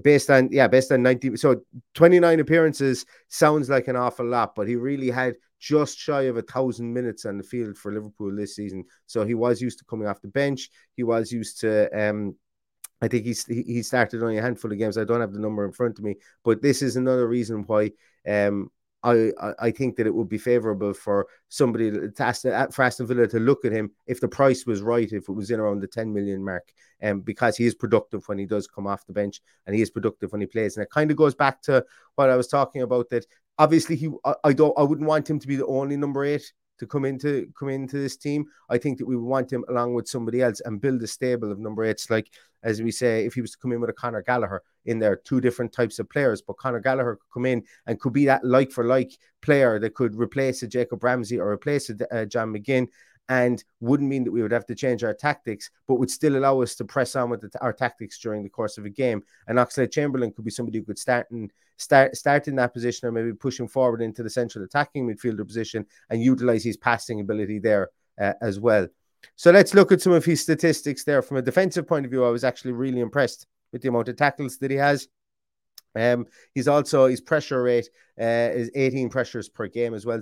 based 0.02 0.30
on 0.30 0.50
yeah 0.52 0.68
based 0.68 0.92
on 0.92 1.04
90 1.04 1.36
so 1.36 1.62
29 1.94 2.40
appearances 2.40 3.06
sounds 3.28 3.70
like 3.70 3.88
an 3.88 3.96
awful 3.96 4.26
lot 4.26 4.56
but 4.56 4.68
he 4.68 4.76
really 4.76 5.12
had 5.12 5.36
just 5.60 5.98
shy 5.98 6.24
of 6.24 6.38
a 6.38 6.42
thousand 6.42 6.92
minutes 6.92 7.26
on 7.26 7.38
the 7.38 7.44
field 7.44 7.78
for 7.78 7.92
liverpool 7.92 8.34
this 8.34 8.56
season 8.56 8.84
so 9.06 9.26
he 9.26 9.34
was 9.34 9.62
used 9.62 9.78
to 9.78 9.86
coming 9.86 10.08
off 10.08 10.22
the 10.22 10.28
bench 10.28 10.70
he 10.96 11.04
was 11.04 11.32
used 11.32 11.60
to 11.60 11.90
um 12.00 12.34
I 13.02 13.08
think 13.08 13.26
he's 13.26 13.46
he 13.46 13.84
started 13.84 14.24
only 14.24 14.38
a 14.38 14.42
handful 14.42 14.72
of 14.72 14.78
games. 14.78 14.98
I 14.98 15.04
don't 15.04 15.22
have 15.22 15.34
the 15.34 15.40
number 15.40 15.66
in 15.66 15.72
front 15.72 16.00
of 16.00 16.04
me, 16.04 16.16
but 16.44 16.62
this 16.62 16.82
is 16.82 16.96
another 16.96 17.28
reason 17.28 17.64
why 17.68 17.92
um, 18.28 18.72
I, 19.04 19.32
I 19.60 19.72
think 19.72 19.96
that 19.96 20.08
it 20.08 20.14
would 20.14 20.28
be 20.28 20.40
favourable 20.40 20.94
for 20.94 21.28
somebody 21.50 21.92
to 21.92 22.12
ask, 22.20 22.42
for 22.72 22.84
Aston 22.84 23.06
Villa 23.06 23.28
to 23.28 23.40
look 23.40 23.64
at 23.66 23.72
him 23.72 23.92
if 24.08 24.20
the 24.20 24.28
price 24.28 24.66
was 24.66 24.82
right, 24.82 25.12
if 25.12 25.30
it 25.30 25.32
was 25.32 25.52
in 25.52 25.60
around 25.60 25.82
the 25.82 25.88
10 25.88 26.12
million 26.12 26.44
mark, 26.44 26.72
um, 27.04 27.22
because 27.22 27.56
he 27.56 27.66
is 27.66 27.76
productive 27.76 28.28
when 28.28 28.40
he 28.40 28.46
does 28.46 28.68
come 28.68 28.88
off 28.88 29.06
the 29.06 29.14
bench 29.14 29.42
and 29.66 29.76
he 29.76 29.82
is 29.82 29.92
productive 29.92 30.32
when 30.32 30.42
he 30.42 30.48
plays. 30.48 30.76
And 30.76 30.84
it 30.84 30.90
kind 30.90 31.12
of 31.12 31.18
goes 31.18 31.36
back 31.36 31.62
to 31.64 31.86
what 32.16 32.32
I 32.32 32.36
was 32.36 32.48
talking 32.48 32.82
about 32.82 33.10
that 33.12 33.26
obviously 33.58 33.96
he 33.96 34.10
I 34.44 34.54
don't 34.54 34.78
I 34.78 34.84
wouldn't 34.84 35.08
want 35.08 35.30
him 35.30 35.40
to 35.40 35.48
be 35.48 35.56
the 35.56 35.66
only 35.66 35.98
number 35.98 36.24
eight 36.24 36.54
to 36.80 36.88
come 36.88 37.06
into 37.06 37.48
come 37.58 37.70
into 37.70 37.98
this 37.98 38.18
team. 38.18 38.46
I 38.70 38.78
think 38.78 38.98
that 38.98 39.06
we 39.08 39.18
want 39.18 39.52
him 39.52 39.66
along 39.70 39.94
with 39.94 40.08
somebody 40.08 40.42
else 40.42 40.62
and 40.62 40.82
build 40.82 41.02
a 41.04 41.08
stable 41.08 41.52
of 41.52 41.60
number 41.60 41.84
eights. 41.84 42.10
Like 42.10 42.30
as 42.64 42.82
we 42.82 42.92
say, 42.92 43.26
if 43.26 43.34
he 43.34 43.42
was 43.42 43.52
to 43.52 43.58
come 43.58 43.72
in 43.72 43.80
with 43.80 43.90
a 43.90 43.94
Conor 43.94 44.24
Gallagher 44.24 44.64
in 44.86 45.00
there, 45.00 45.16
two 45.16 45.40
different 45.42 45.72
types 45.72 46.00
of 46.00 46.10
players, 46.10 46.42
but 46.42 46.58
Conor 46.58 46.80
Gallagher 46.80 47.16
could 47.16 47.34
come 47.34 47.46
in 47.46 47.64
and 47.86 48.00
could 48.00 48.14
be 48.14 48.26
that 48.26 48.44
like 48.44 48.72
for 48.72 48.84
like 48.84 49.18
player 49.42 49.80
that 49.80 49.94
could 49.94 50.16
replace 50.16 50.64
a 50.64 50.68
Jacob 50.68 51.04
Ramsey 51.04 51.40
or 51.40 51.52
replace 51.52 51.90
a, 51.90 51.96
a 52.12 52.26
John 52.26 52.54
McGinn 52.54 52.88
and 53.30 53.64
wouldn't 53.80 54.10
mean 54.10 54.24
that 54.24 54.32
we 54.32 54.42
would 54.42 54.52
have 54.52 54.66
to 54.68 54.76
change 54.76 55.04
our 55.04 55.14
tactics, 55.14 55.70
but 55.88 55.96
would 55.96 56.12
still 56.12 56.38
allow 56.38 56.62
us 56.62 56.76
to 56.76 56.86
press 56.86 57.16
on 57.16 57.30
with 57.30 57.42
the, 57.42 57.62
our 57.62 57.74
tactics 57.74 58.20
during 58.20 58.44
the 58.44 58.50
course 58.50 58.78
of 58.78 58.86
a 58.86 58.90
game. 58.90 59.22
And 59.48 59.58
Oxlade 59.58 59.92
Chamberlain 59.92 60.32
could 60.32 60.46
be 60.46 60.52
somebody 60.52 60.80
who 60.80 60.86
could 60.86 61.00
start 61.00 61.30
and 61.32 61.52
start 61.78 62.16
start 62.16 62.48
in 62.48 62.56
that 62.56 62.74
position, 62.74 63.08
or 63.08 63.12
maybe 63.12 63.34
pushing 63.34 63.68
forward 63.68 64.02
into 64.02 64.24
the 64.24 64.30
central 64.30 64.64
attacking 64.64 65.08
midfielder 65.08 65.46
position 65.46 65.86
and 66.10 66.22
utilize 66.22 66.64
his 66.64 66.78
passing 66.78 67.20
ability 67.20 67.60
there 67.60 67.90
uh, 68.20 68.34
as 68.42 68.60
well. 68.60 68.88
So 69.36 69.52
let's 69.52 69.74
look 69.74 69.92
at 69.92 70.02
some 70.02 70.14
of 70.14 70.26
his 70.26 70.42
statistics 70.42 71.04
there. 71.04 71.22
From 71.22 71.38
a 71.38 71.42
defensive 71.42 71.88
point 71.88 72.06
of 72.06 72.12
view, 72.12 72.24
I 72.24 72.30
was 72.30 72.44
actually 72.44 72.72
really 72.72 73.02
impressed 73.02 73.46
with 73.72 73.82
the 73.82 73.90
amount 73.90 74.10
of 74.10 74.16
tackles 74.16 74.58
that 74.60 74.72
he 74.72 74.78
has. 74.78 75.08
Um, 75.98 76.26
he's 76.54 76.68
also 76.68 77.08
his 77.08 77.22
pressure 77.22 77.64
rate 77.64 77.90
uh, 78.20 78.52
is 78.54 78.72
18 78.76 79.10
pressures 79.10 79.50
per 79.50 79.68
game 79.68 79.94
as 79.94 80.06
well. 80.06 80.20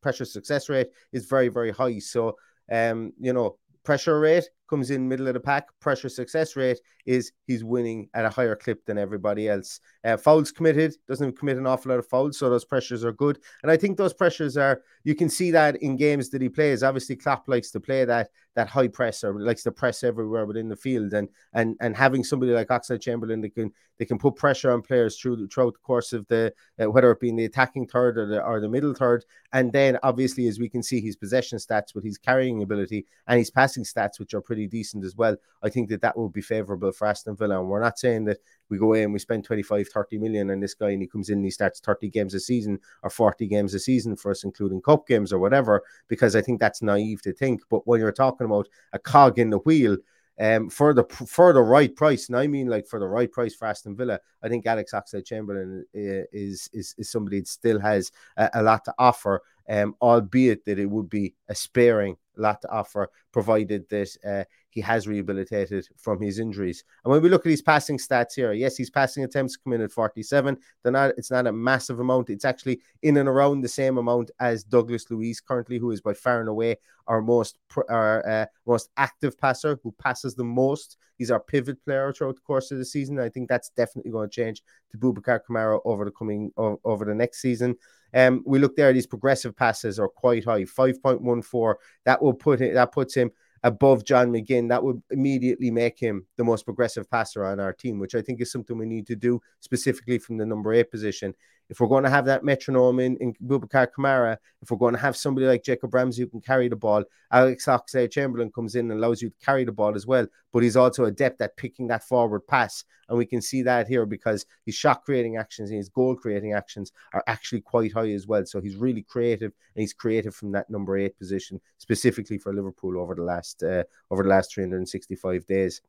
Pressure 0.00 0.24
success 0.24 0.68
rate 0.68 0.88
is 1.12 1.26
very 1.26 1.48
very 1.48 1.70
high. 1.70 1.98
So 1.98 2.36
um, 2.70 3.12
you 3.20 3.32
know 3.32 3.58
pressure 3.84 4.18
rate 4.20 4.48
comes 4.72 4.90
in 4.90 5.06
middle 5.06 5.28
of 5.28 5.34
the 5.34 5.40
pack. 5.40 5.68
Pressure 5.80 6.08
success 6.08 6.56
rate 6.56 6.80
is 7.04 7.32
he's 7.46 7.62
winning 7.62 8.08
at 8.14 8.24
a 8.24 8.30
higher 8.30 8.56
clip 8.56 8.86
than 8.86 8.96
everybody 8.96 9.46
else. 9.46 9.80
Uh, 10.02 10.16
fouls 10.16 10.50
committed 10.50 10.94
doesn't 11.06 11.38
commit 11.38 11.58
an 11.58 11.66
awful 11.66 11.90
lot 11.90 11.98
of 11.98 12.06
fouls, 12.06 12.38
so 12.38 12.48
those 12.48 12.64
pressures 12.64 13.04
are 13.04 13.12
good. 13.12 13.38
And 13.62 13.70
I 13.70 13.76
think 13.76 13.98
those 13.98 14.14
pressures 14.14 14.56
are 14.56 14.80
you 15.04 15.14
can 15.14 15.28
see 15.28 15.50
that 15.50 15.76
in 15.82 15.96
games 15.96 16.30
that 16.30 16.40
he 16.40 16.48
plays. 16.48 16.82
Obviously, 16.82 17.16
Klopp 17.16 17.48
likes 17.48 17.70
to 17.72 17.80
play 17.80 18.06
that 18.06 18.30
that 18.54 18.68
high 18.68 18.88
press 18.88 19.24
or 19.24 19.38
likes 19.40 19.62
to 19.62 19.72
press 19.72 20.02
everywhere 20.02 20.46
within 20.46 20.68
the 20.70 20.76
field, 20.76 21.12
and 21.12 21.28
and 21.52 21.76
and 21.80 21.94
having 21.94 22.24
somebody 22.24 22.52
like 22.52 22.68
Oxlade 22.68 23.02
Chamberlain 23.02 23.42
that 23.42 23.54
can 23.54 23.72
they 23.98 24.06
can 24.06 24.18
put 24.18 24.36
pressure 24.36 24.72
on 24.72 24.80
players 24.80 25.18
through 25.18 25.46
throughout 25.48 25.74
the 25.74 25.80
course 25.80 26.14
of 26.14 26.26
the 26.28 26.52
uh, 26.82 26.90
whether 26.90 27.10
it 27.10 27.20
be 27.20 27.28
in 27.28 27.36
the 27.36 27.44
attacking 27.44 27.86
third 27.86 28.16
or 28.16 28.26
the 28.26 28.42
or 28.42 28.60
the 28.60 28.68
middle 28.68 28.94
third, 28.94 29.24
and 29.52 29.70
then 29.70 29.98
obviously 30.02 30.46
as 30.48 30.58
we 30.58 30.68
can 30.68 30.82
see 30.82 31.00
his 31.00 31.16
possession 31.16 31.58
stats 31.58 31.94
with 31.94 32.04
his 32.04 32.16
carrying 32.16 32.62
ability 32.62 33.06
and 33.26 33.38
his 33.38 33.50
passing 33.50 33.84
stats, 33.84 34.18
which 34.18 34.34
are 34.34 34.40
pretty 34.40 34.61
decent 34.66 35.04
as 35.04 35.16
well. 35.16 35.36
I 35.62 35.68
think 35.68 35.88
that 35.90 36.00
that 36.02 36.16
will 36.16 36.28
be 36.28 36.40
favourable 36.40 36.92
for 36.92 37.06
Aston 37.06 37.36
Villa. 37.36 37.60
And 37.60 37.68
we're 37.68 37.80
not 37.80 37.98
saying 37.98 38.24
that 38.24 38.38
we 38.68 38.78
go 38.78 38.86
away 38.86 39.02
and 39.02 39.12
we 39.12 39.18
spend 39.18 39.44
25, 39.44 39.88
30 39.88 40.18
million 40.18 40.50
on 40.50 40.60
this 40.60 40.74
guy 40.74 40.90
and 40.90 41.02
he 41.02 41.08
comes 41.08 41.28
in 41.28 41.38
and 41.38 41.44
he 41.44 41.50
starts 41.50 41.80
30 41.80 42.08
games 42.08 42.34
a 42.34 42.40
season 42.40 42.78
or 43.02 43.10
40 43.10 43.46
games 43.46 43.74
a 43.74 43.78
season 43.78 44.16
for 44.16 44.30
us, 44.30 44.44
including 44.44 44.80
cup 44.80 45.06
games 45.06 45.32
or 45.32 45.38
whatever, 45.38 45.82
because 46.08 46.36
I 46.36 46.42
think 46.42 46.60
that's 46.60 46.82
naive 46.82 47.22
to 47.22 47.32
think. 47.32 47.62
But 47.70 47.86
when 47.86 48.00
you're 48.00 48.12
talking 48.12 48.46
about 48.46 48.68
a 48.92 48.98
cog 48.98 49.38
in 49.38 49.50
the 49.50 49.58
wheel, 49.58 49.96
um, 50.40 50.70
for 50.70 50.94
the 50.94 51.04
for 51.04 51.52
the 51.52 51.60
right 51.60 51.94
price, 51.94 52.28
and 52.28 52.36
I 52.36 52.46
mean 52.46 52.66
like 52.66 52.86
for 52.86 52.98
the 52.98 53.06
right 53.06 53.30
price 53.30 53.54
for 53.54 53.66
Aston 53.66 53.94
Villa, 53.94 54.18
I 54.42 54.48
think 54.48 54.66
Alex 54.66 54.92
Oxlade 54.92 55.26
Chamberlain 55.26 55.84
uh, 55.94 56.26
is, 56.32 56.70
is 56.72 56.94
is 56.96 57.10
somebody 57.10 57.40
that 57.40 57.48
still 57.48 57.78
has 57.78 58.10
a, 58.36 58.50
a 58.54 58.62
lot 58.62 58.84
to 58.86 58.94
offer, 58.98 59.42
um, 59.68 59.94
albeit 60.00 60.64
that 60.64 60.78
it 60.78 60.86
would 60.86 61.08
be 61.08 61.34
a 61.48 61.54
sparing 61.54 62.16
lot 62.36 62.62
to 62.62 62.70
offer, 62.70 63.10
provided 63.32 63.88
that 63.90 64.16
uh, 64.26 64.44
he 64.70 64.80
has 64.80 65.06
rehabilitated 65.06 65.86
from 65.98 66.20
his 66.20 66.38
injuries. 66.38 66.84
And 67.04 67.12
when 67.12 67.22
we 67.22 67.28
look 67.28 67.44
at 67.44 67.50
his 67.50 67.62
passing 67.62 67.98
stats 67.98 68.34
here, 68.34 68.52
yes, 68.52 68.76
his 68.76 68.90
passing 68.90 69.24
attempts 69.24 69.56
come 69.56 69.74
in 69.74 69.82
at 69.82 69.92
47. 69.92 70.56
They're 70.82 70.92
not, 70.92 71.12
it's 71.18 71.30
not 71.30 71.46
a 71.46 71.52
massive 71.52 72.00
amount. 72.00 72.30
It's 72.30 72.44
actually 72.44 72.80
in 73.02 73.18
and 73.18 73.28
around 73.28 73.60
the 73.60 73.68
same 73.68 73.98
amount 73.98 74.30
as 74.40 74.64
Douglas 74.64 75.10
Luiz 75.10 75.40
currently, 75.40 75.78
who 75.78 75.90
is 75.90 76.00
by 76.00 76.14
far 76.14 76.40
and 76.40 76.48
away 76.48 76.76
our 77.08 77.20
most 77.20 77.58
our 77.88 78.26
uh, 78.28 78.46
most 78.66 78.88
active 78.96 79.36
passer, 79.38 79.78
who 79.82 79.92
passes 79.98 80.34
the 80.34 80.44
most. 80.44 80.96
He's 81.18 81.30
our 81.30 81.40
pivot 81.40 81.84
player 81.84 82.12
throughout 82.12 82.36
the 82.36 82.42
course 82.42 82.70
of 82.70 82.78
the 82.78 82.84
season. 82.84 83.18
I 83.18 83.28
think 83.28 83.48
that's 83.48 83.70
definitely 83.70 84.12
going 84.12 84.30
to 84.30 84.34
change 84.34 84.62
to 84.92 84.98
Boubacar 84.98 85.40
Kamara 85.48 85.80
over 85.84 86.04
the 86.04 86.10
coming 86.10 86.52
over 86.56 87.04
the 87.04 87.14
next 87.14 87.40
season. 87.40 87.76
Um, 88.14 88.42
we 88.46 88.58
look 88.58 88.76
there; 88.76 88.92
these 88.92 89.06
progressive 89.06 89.56
passes 89.56 89.98
are 89.98 90.08
quite 90.08 90.44
high, 90.44 90.64
five 90.64 91.02
point 91.02 91.22
one 91.22 91.42
four. 91.42 91.78
That 92.04 92.22
will 92.22 92.34
put 92.34 92.60
it. 92.60 92.74
That 92.74 92.92
puts 92.92 93.14
him 93.14 93.30
above 93.62 94.04
John 94.04 94.32
McGinn, 94.32 94.68
that 94.68 94.82
would 94.82 95.02
immediately 95.10 95.70
make 95.70 95.98
him 95.98 96.26
the 96.36 96.44
most 96.44 96.64
progressive 96.64 97.08
passer 97.10 97.44
on 97.44 97.60
our 97.60 97.72
team, 97.72 97.98
which 97.98 98.14
I 98.14 98.22
think 98.22 98.40
is 98.40 98.50
something 98.50 98.76
we 98.76 98.86
need 98.86 99.06
to 99.06 99.16
do 99.16 99.40
specifically 99.60 100.18
from 100.18 100.36
the 100.36 100.46
number 100.46 100.72
eight 100.72 100.90
position 100.90 101.34
if 101.72 101.80
we're 101.80 101.88
going 101.88 102.04
to 102.04 102.10
have 102.10 102.26
that 102.26 102.44
metronome 102.44 103.00
in, 103.00 103.16
in 103.16 103.32
Boubacar 103.42 103.88
Kamara, 103.96 104.36
if 104.60 104.70
we're 104.70 104.76
going 104.76 104.92
to 104.92 105.00
have 105.00 105.16
somebody 105.16 105.46
like 105.46 105.64
Jacob 105.64 105.94
Ramsey 105.94 106.20
who 106.20 106.28
can 106.28 106.42
carry 106.42 106.68
the 106.68 106.76
ball, 106.76 107.02
Alex 107.32 107.64
Oxlade 107.64 108.10
Chamberlain 108.10 108.52
comes 108.52 108.74
in 108.74 108.90
and 108.90 109.00
allows 109.02 109.22
you 109.22 109.30
to 109.30 109.34
carry 109.42 109.64
the 109.64 109.72
ball 109.72 109.96
as 109.96 110.06
well. 110.06 110.26
But 110.52 110.64
he's 110.64 110.76
also 110.76 111.06
adept 111.06 111.40
at 111.40 111.56
picking 111.56 111.86
that 111.86 112.04
forward 112.04 112.46
pass. 112.46 112.84
And 113.08 113.16
we 113.16 113.24
can 113.24 113.40
see 113.40 113.62
that 113.62 113.88
here 113.88 114.04
because 114.04 114.44
his 114.66 114.74
shot 114.74 115.02
creating 115.02 115.38
actions 115.38 115.70
and 115.70 115.78
his 115.78 115.88
goal 115.88 116.14
creating 116.14 116.52
actions 116.52 116.92
are 117.14 117.24
actually 117.26 117.62
quite 117.62 117.94
high 117.94 118.10
as 118.10 118.26
well. 118.26 118.44
So 118.44 118.60
he's 118.60 118.76
really 118.76 119.02
creative 119.02 119.52
and 119.74 119.80
he's 119.80 119.94
creative 119.94 120.34
from 120.34 120.52
that 120.52 120.68
number 120.68 120.98
eight 120.98 121.16
position, 121.16 121.58
specifically 121.78 122.36
for 122.36 122.52
Liverpool 122.52 122.98
over 122.98 123.14
the 123.14 123.22
last 123.22 123.62
uh, 123.62 123.84
over 124.10 124.22
the 124.22 124.28
last 124.28 124.52
365 124.52 125.46
days. 125.46 125.80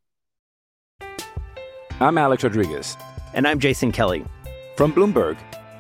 I'm 2.00 2.18
Alex 2.18 2.46
Rodriguez. 2.46 2.96
And 3.34 3.46
I'm 3.46 3.60
Jason 3.60 3.92
Kelly. 3.92 4.24
From 4.78 4.94
Bloomberg. 4.94 5.38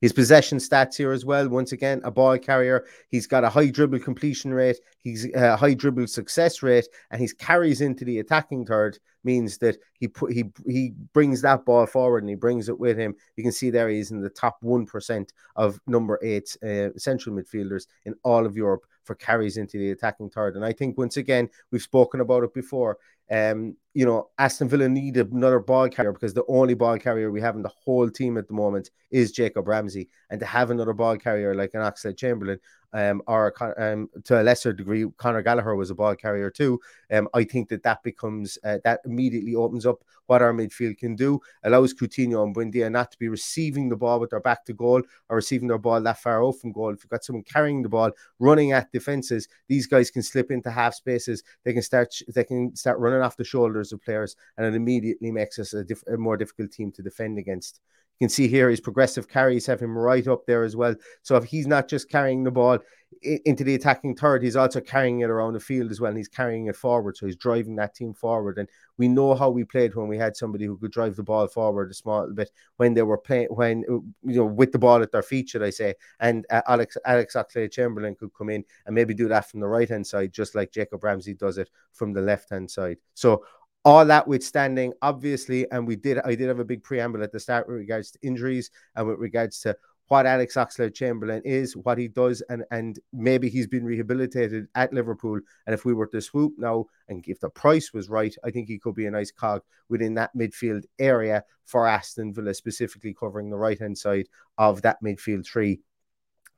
His 0.00 0.12
possession 0.12 0.58
stats 0.58 0.96
here 0.96 1.12
as 1.12 1.24
well. 1.24 1.48
Once 1.48 1.72
again, 1.72 2.00
a 2.04 2.10
ball 2.10 2.38
carrier. 2.38 2.84
He's 3.08 3.26
got 3.26 3.44
a 3.44 3.48
high 3.48 3.70
dribble 3.70 4.00
completion 4.00 4.52
rate. 4.52 4.78
He's 5.00 5.32
a 5.34 5.56
high 5.56 5.74
dribble 5.74 6.06
success 6.06 6.62
rate, 6.62 6.88
and 7.10 7.20
his 7.20 7.32
carries 7.32 7.80
into 7.80 8.04
the 8.04 8.18
attacking 8.18 8.66
third 8.66 8.98
means 9.24 9.58
that 9.58 9.76
he 9.94 10.08
put 10.08 10.32
he 10.32 10.44
he 10.66 10.92
brings 11.12 11.40
that 11.42 11.64
ball 11.64 11.86
forward 11.86 12.22
and 12.22 12.30
he 12.30 12.34
brings 12.34 12.68
it 12.68 12.78
with 12.78 12.98
him. 12.98 13.14
You 13.36 13.42
can 13.42 13.52
see 13.52 13.70
there 13.70 13.88
he's 13.88 14.10
in 14.10 14.20
the 14.20 14.30
top 14.30 14.56
one 14.60 14.86
percent 14.86 15.32
of 15.56 15.80
number 15.86 16.18
eight 16.22 16.56
uh, 16.62 16.88
central 16.96 17.36
midfielders 17.36 17.86
in 18.04 18.14
all 18.24 18.46
of 18.46 18.56
Europe 18.56 18.84
for 19.04 19.14
carries 19.14 19.56
into 19.56 19.78
the 19.78 19.90
attacking 19.90 20.30
third. 20.30 20.56
And 20.56 20.64
I 20.64 20.72
think 20.72 20.98
once 20.98 21.16
again 21.16 21.48
we've 21.70 21.82
spoken 21.82 22.20
about 22.20 22.44
it 22.44 22.54
before. 22.54 22.98
Um, 23.30 23.76
you 23.94 24.06
know, 24.06 24.30
Aston 24.38 24.68
Villa 24.68 24.88
need 24.88 25.16
another 25.16 25.60
ball 25.60 25.88
carrier 25.88 26.12
because 26.12 26.32
the 26.32 26.44
only 26.48 26.74
ball 26.74 26.98
carrier 26.98 27.30
we 27.30 27.40
have 27.40 27.56
in 27.56 27.62
the 27.62 27.68
whole 27.68 28.08
team 28.08 28.38
at 28.38 28.48
the 28.48 28.54
moment 28.54 28.90
is 29.10 29.32
Jacob 29.32 29.68
Ramsey. 29.68 30.08
And 30.30 30.40
to 30.40 30.46
have 30.46 30.70
another 30.70 30.94
ball 30.94 31.16
carrier 31.18 31.54
like 31.54 31.74
an 31.74 31.80
Oxlade 31.80 32.16
Chamberlain, 32.16 32.58
um, 32.94 33.22
or 33.26 33.54
um, 33.80 34.08
to 34.24 34.40
a 34.40 34.42
lesser 34.42 34.72
degree, 34.72 35.06
Conor 35.16 35.42
Gallagher 35.42 35.74
was 35.76 35.90
a 35.90 35.94
ball 35.94 36.14
carrier 36.14 36.50
too. 36.50 36.78
Um, 37.10 37.28
I 37.34 37.44
think 37.44 37.68
that 37.70 37.82
that 37.84 38.02
becomes 38.02 38.58
uh, 38.64 38.78
that 38.84 39.00
immediately 39.04 39.54
opens 39.54 39.86
up 39.86 40.04
what 40.26 40.42
our 40.42 40.52
midfield 40.52 40.98
can 40.98 41.14
do, 41.14 41.40
allows 41.64 41.92
Coutinho 41.92 42.44
and 42.44 42.54
Buendia 42.54 42.90
not 42.90 43.10
to 43.10 43.18
be 43.18 43.28
receiving 43.28 43.88
the 43.88 43.96
ball 43.96 44.20
with 44.20 44.30
their 44.30 44.40
back 44.40 44.64
to 44.66 44.72
goal 44.72 45.02
or 45.28 45.36
receiving 45.36 45.68
their 45.68 45.78
ball 45.78 46.00
that 46.00 46.22
far 46.22 46.44
out 46.44 46.52
from 46.52 46.72
goal. 46.72 46.92
If 46.92 47.02
you've 47.02 47.10
got 47.10 47.24
someone 47.24 47.44
carrying 47.44 47.82
the 47.82 47.88
ball, 47.88 48.12
running 48.38 48.72
at 48.72 48.92
defenses, 48.92 49.48
these 49.68 49.86
guys 49.86 50.10
can 50.10 50.22
slip 50.22 50.50
into 50.50 50.70
half 50.70 50.94
spaces. 50.94 51.42
They 51.64 51.72
can 51.72 51.82
start 51.82 52.14
they 52.34 52.44
can 52.44 52.76
start 52.76 52.98
running 52.98 53.22
off 53.22 53.36
the 53.36 53.44
shoulders 53.44 53.81
of 53.90 54.02
players, 54.02 54.36
and 54.56 54.66
it 54.66 54.74
immediately 54.74 55.32
makes 55.32 55.58
us 55.58 55.74
a, 55.74 55.82
diff- 55.82 56.06
a 56.06 56.16
more 56.16 56.36
difficult 56.36 56.70
team 56.70 56.92
to 56.92 57.02
defend 57.02 57.38
against. 57.38 57.80
You 58.20 58.26
can 58.28 58.30
see 58.30 58.46
here 58.46 58.70
his 58.70 58.80
progressive 58.80 59.26
carries 59.26 59.66
have 59.66 59.80
him 59.80 59.98
right 59.98 60.28
up 60.28 60.46
there 60.46 60.62
as 60.62 60.76
well. 60.76 60.94
So 61.22 61.34
if 61.34 61.44
he's 61.44 61.66
not 61.66 61.88
just 61.88 62.08
carrying 62.08 62.44
the 62.44 62.52
ball, 62.52 62.78
into 63.22 63.64
the 63.64 63.74
attacking 63.74 64.16
third, 64.16 64.42
he's 64.42 64.56
also 64.56 64.80
carrying 64.80 65.20
it 65.20 65.30
around 65.30 65.52
the 65.52 65.60
field 65.60 65.90
as 65.90 66.00
well, 66.00 66.10
and 66.10 66.18
he's 66.18 66.28
carrying 66.28 66.66
it 66.66 66.76
forward. 66.76 67.16
So 67.16 67.26
he's 67.26 67.36
driving 67.36 67.76
that 67.76 67.94
team 67.94 68.14
forward. 68.14 68.58
And 68.58 68.68
we 68.98 69.08
know 69.08 69.34
how 69.34 69.50
we 69.50 69.64
played 69.64 69.94
when 69.94 70.08
we 70.08 70.18
had 70.18 70.36
somebody 70.36 70.64
who 70.64 70.76
could 70.78 70.92
drive 70.92 71.16
the 71.16 71.22
ball 71.22 71.46
forward 71.46 71.90
a 71.90 71.94
small 71.94 72.28
bit 72.32 72.50
when 72.76 72.94
they 72.94 73.02
were 73.02 73.18
playing, 73.18 73.48
when 73.50 73.82
you 73.82 74.14
know, 74.22 74.44
with 74.44 74.72
the 74.72 74.78
ball 74.78 75.02
at 75.02 75.12
their 75.12 75.22
feet, 75.22 75.48
should 75.48 75.62
I 75.62 75.70
say? 75.70 75.94
And 76.20 76.46
uh, 76.50 76.62
Alex 76.66 76.96
Alex 77.04 77.34
Oxlade 77.34 77.72
Chamberlain 77.72 78.14
could 78.14 78.30
come 78.36 78.50
in 78.50 78.64
and 78.86 78.94
maybe 78.94 79.14
do 79.14 79.28
that 79.28 79.48
from 79.50 79.60
the 79.60 79.68
right 79.68 79.88
hand 79.88 80.06
side, 80.06 80.32
just 80.32 80.54
like 80.54 80.72
Jacob 80.72 81.04
Ramsey 81.04 81.34
does 81.34 81.58
it 81.58 81.70
from 81.92 82.12
the 82.12 82.22
left 82.22 82.50
hand 82.50 82.70
side. 82.70 82.98
So 83.14 83.44
all 83.84 84.04
that 84.06 84.28
withstanding, 84.28 84.92
obviously, 85.02 85.70
and 85.70 85.86
we 85.86 85.96
did 85.96 86.18
I 86.20 86.34
did 86.34 86.48
have 86.48 86.60
a 86.60 86.64
big 86.64 86.82
preamble 86.82 87.22
at 87.22 87.32
the 87.32 87.40
start 87.40 87.66
with 87.68 87.76
regards 87.76 88.10
to 88.12 88.18
injuries 88.22 88.70
and 88.94 89.06
with 89.06 89.18
regards 89.18 89.60
to 89.60 89.76
what 90.08 90.26
Alex 90.26 90.56
Oxlade 90.56 90.94
Chamberlain 90.94 91.40
is, 91.44 91.76
what 91.76 91.98
he 91.98 92.06
does, 92.06 92.42
and 92.48 92.64
and 92.70 92.98
maybe 93.12 93.48
he's 93.48 93.66
been 93.66 93.84
rehabilitated 93.84 94.68
at 94.74 94.92
Liverpool. 94.92 95.40
And 95.66 95.74
if 95.74 95.84
we 95.84 95.94
were 95.94 96.06
to 96.08 96.20
swoop 96.20 96.54
now, 96.58 96.86
and 97.08 97.24
if 97.26 97.40
the 97.40 97.50
price 97.50 97.92
was 97.92 98.08
right, 98.08 98.34
I 98.44 98.50
think 98.50 98.68
he 98.68 98.78
could 98.78 98.94
be 98.94 99.06
a 99.06 99.10
nice 99.10 99.32
cog 99.32 99.62
within 99.88 100.14
that 100.14 100.36
midfield 100.36 100.84
area 100.98 101.44
for 101.64 101.86
Aston 101.86 102.32
Villa, 102.32 102.54
specifically 102.54 103.14
covering 103.14 103.50
the 103.50 103.56
right 103.56 103.78
hand 103.78 103.98
side 103.98 104.28
of 104.58 104.82
that 104.82 105.02
midfield 105.02 105.46
three 105.46 105.80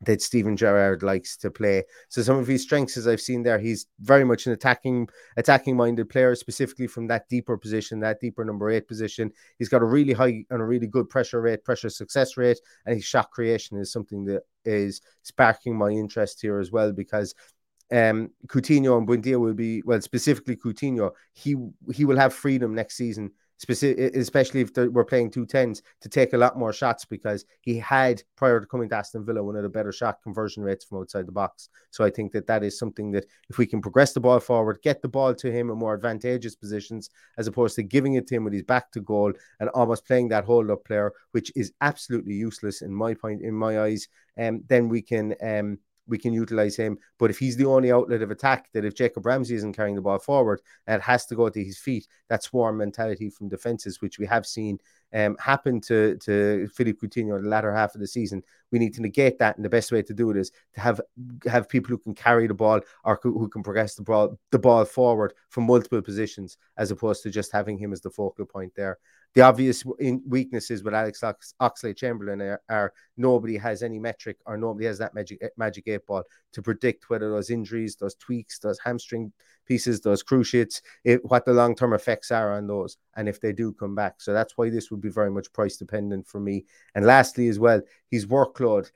that 0.02 0.20
Steven 0.20 0.56
Gerrard 0.56 1.02
likes 1.02 1.36
to 1.38 1.50
play. 1.50 1.84
So 2.08 2.22
some 2.22 2.36
of 2.36 2.46
his 2.46 2.62
strengths, 2.62 2.96
as 2.96 3.06
I've 3.06 3.20
seen 3.20 3.42
there, 3.42 3.58
he's 3.58 3.86
very 4.00 4.24
much 4.24 4.46
an 4.46 4.52
attacking, 4.52 5.08
attacking 5.36 5.76
minded 5.76 6.08
player, 6.08 6.34
specifically 6.34 6.86
from 6.86 7.06
that 7.08 7.28
deeper 7.28 7.56
position, 7.56 8.00
that 8.00 8.20
deeper 8.20 8.44
number 8.44 8.70
eight 8.70 8.88
position. 8.88 9.32
He's 9.58 9.68
got 9.68 9.82
a 9.82 9.86
really 9.86 10.12
high 10.12 10.44
and 10.50 10.60
a 10.60 10.64
really 10.64 10.86
good 10.86 11.08
pressure 11.08 11.40
rate, 11.40 11.64
pressure 11.64 11.90
success 11.90 12.36
rate, 12.36 12.58
and 12.86 12.94
his 12.94 13.04
shot 13.04 13.30
creation 13.30 13.78
is 13.78 13.92
something 13.92 14.24
that 14.26 14.42
is 14.64 15.00
sparking 15.22 15.76
my 15.76 15.90
interest 15.90 16.40
here 16.40 16.58
as 16.58 16.72
well 16.72 16.92
because 16.92 17.34
um 17.92 18.30
Coutinho 18.46 18.96
and 18.96 19.06
Buendia 19.06 19.38
will 19.38 19.52
be 19.52 19.82
well 19.82 20.00
specifically 20.00 20.56
Coutinho 20.56 21.10
he 21.34 21.54
he 21.92 22.06
will 22.06 22.16
have 22.16 22.32
freedom 22.32 22.74
next 22.74 22.96
season 22.96 23.30
specific, 23.58 24.14
especially 24.16 24.60
if 24.60 24.70
we're 24.76 25.04
playing 25.04 25.30
two 25.30 25.46
tens, 25.46 25.82
to 26.00 26.08
take 26.08 26.32
a 26.32 26.38
lot 26.38 26.58
more 26.58 26.72
shots 26.72 27.04
because 27.04 27.44
he 27.60 27.78
had 27.78 28.22
prior 28.36 28.60
to 28.60 28.66
coming 28.66 28.88
to 28.88 28.96
Aston 28.96 29.24
Villa 29.24 29.42
one 29.42 29.56
of 29.56 29.62
the 29.62 29.68
better 29.68 29.92
shot 29.92 30.22
conversion 30.22 30.62
rates 30.62 30.84
from 30.84 30.98
outside 30.98 31.26
the 31.26 31.32
box. 31.32 31.68
So 31.90 32.04
I 32.04 32.10
think 32.10 32.32
that 32.32 32.46
that 32.46 32.62
is 32.62 32.78
something 32.78 33.10
that 33.12 33.26
if 33.48 33.58
we 33.58 33.66
can 33.66 33.80
progress 33.80 34.12
the 34.12 34.20
ball 34.20 34.40
forward, 34.40 34.80
get 34.82 35.02
the 35.02 35.08
ball 35.08 35.34
to 35.34 35.52
him 35.52 35.70
in 35.70 35.78
more 35.78 35.94
advantageous 35.94 36.54
positions 36.56 37.10
as 37.38 37.46
opposed 37.46 37.76
to 37.76 37.82
giving 37.82 38.14
it 38.14 38.26
to 38.28 38.36
him 38.36 38.44
with 38.44 38.52
his 38.52 38.62
back 38.62 38.90
to 38.92 39.00
goal 39.00 39.32
and 39.60 39.68
almost 39.70 40.06
playing 40.06 40.28
that 40.28 40.44
hold 40.44 40.70
up 40.70 40.84
player, 40.84 41.12
which 41.32 41.52
is 41.54 41.72
absolutely 41.80 42.34
useless 42.34 42.82
in 42.82 42.92
my 42.92 43.14
point 43.14 43.42
in 43.42 43.54
my 43.54 43.80
eyes. 43.80 44.08
And 44.36 44.56
um, 44.56 44.64
then 44.68 44.88
we 44.88 45.00
can 45.00 45.34
um 45.42 45.78
we 46.06 46.18
can 46.18 46.32
utilize 46.32 46.76
him. 46.76 46.98
But 47.18 47.30
if 47.30 47.38
he's 47.38 47.56
the 47.56 47.66
only 47.66 47.92
outlet 47.92 48.22
of 48.22 48.30
attack, 48.30 48.70
that 48.72 48.84
if 48.84 48.94
Jacob 48.94 49.26
Ramsey 49.26 49.54
isn't 49.54 49.72
carrying 49.74 49.96
the 49.96 50.02
ball 50.02 50.18
forward, 50.18 50.60
it 50.86 51.00
has 51.00 51.26
to 51.26 51.36
go 51.36 51.48
to 51.48 51.64
his 51.64 51.78
feet. 51.78 52.06
That 52.28 52.42
swarm 52.42 52.78
mentality 52.78 53.30
from 53.30 53.48
defenses, 53.48 54.00
which 54.00 54.18
we 54.18 54.26
have 54.26 54.46
seen 54.46 54.78
um, 55.14 55.36
happen 55.38 55.80
to 55.82 56.16
to 56.18 56.68
Philippe 56.68 56.98
Coutinho 56.98 57.36
in 57.36 57.44
the 57.44 57.48
latter 57.48 57.72
half 57.72 57.94
of 57.94 58.00
the 58.00 58.06
season. 58.06 58.42
We 58.72 58.78
need 58.78 58.94
to 58.94 59.02
negate 59.02 59.38
that, 59.38 59.56
and 59.56 59.64
the 59.64 59.70
best 59.70 59.92
way 59.92 60.02
to 60.02 60.12
do 60.12 60.30
it 60.30 60.36
is 60.36 60.50
to 60.74 60.80
have 60.80 61.00
have 61.46 61.68
people 61.68 61.90
who 61.90 61.98
can 61.98 62.14
carry 62.14 62.46
the 62.46 62.54
ball 62.54 62.80
or 63.04 63.20
who, 63.22 63.38
who 63.38 63.48
can 63.48 63.62
progress 63.62 63.94
the 63.94 64.02
ball 64.02 64.38
the 64.50 64.58
ball 64.58 64.84
forward 64.84 65.34
from 65.48 65.64
multiple 65.64 66.02
positions, 66.02 66.58
as 66.76 66.90
opposed 66.90 67.22
to 67.22 67.30
just 67.30 67.52
having 67.52 67.78
him 67.78 67.92
as 67.92 68.00
the 68.00 68.10
focal 68.10 68.44
point 68.44 68.72
there. 68.74 68.98
The 69.34 69.42
obvious 69.42 69.84
weaknesses 69.84 70.84
with 70.84 70.94
Alex 70.94 71.24
Ox- 71.24 71.54
Oxlade 71.60 71.96
Chamberlain 71.96 72.40
are, 72.40 72.62
are, 72.68 72.92
nobody 73.16 73.56
has 73.56 73.82
any 73.82 73.98
metric 73.98 74.36
or 74.46 74.56
nobody 74.56 74.86
has 74.86 74.98
that 74.98 75.12
magic 75.12 75.42
magic 75.56 75.88
eight 75.88 76.06
ball 76.06 76.22
to 76.52 76.62
predict 76.62 77.10
whether 77.10 77.30
those 77.30 77.50
injuries, 77.50 77.96
those 77.96 78.14
tweaks, 78.14 78.60
those 78.60 78.78
hamstring 78.78 79.32
pieces, 79.66 80.00
those 80.00 80.22
cruciates, 80.22 80.82
it, 81.04 81.24
what 81.24 81.44
the 81.44 81.52
long 81.52 81.74
term 81.74 81.92
effects 81.92 82.30
are 82.30 82.54
on 82.54 82.66
those, 82.66 82.96
and 83.16 83.28
if 83.28 83.40
they 83.40 83.52
do 83.52 83.72
come 83.72 83.94
back. 83.94 84.20
So 84.20 84.32
that's 84.32 84.56
why 84.56 84.70
this 84.70 84.90
would 84.90 85.00
be 85.00 85.10
very 85.10 85.30
much 85.30 85.52
price 85.52 85.76
dependent 85.76 86.26
for 86.26 86.40
me. 86.40 86.64
And 86.94 87.04
lastly, 87.04 87.48
as 87.48 87.58
well, 87.58 87.80
his 88.10 88.26
workload. 88.26 88.90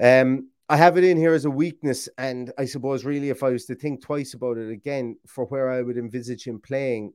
Um, 0.00 0.48
I 0.68 0.76
have 0.76 0.96
it 0.96 1.04
in 1.04 1.18
here 1.18 1.34
as 1.34 1.44
a 1.44 1.50
weakness, 1.50 2.08
and 2.16 2.52
I 2.56 2.64
suppose 2.64 3.04
really, 3.04 3.30
if 3.30 3.42
I 3.42 3.50
was 3.50 3.66
to 3.66 3.74
think 3.74 4.00
twice 4.02 4.34
about 4.34 4.56
it 4.56 4.70
again, 4.70 5.16
for 5.26 5.44
where 5.46 5.70
I 5.70 5.82
would 5.82 5.98
envisage 5.98 6.46
him 6.46 6.60
playing, 6.60 7.12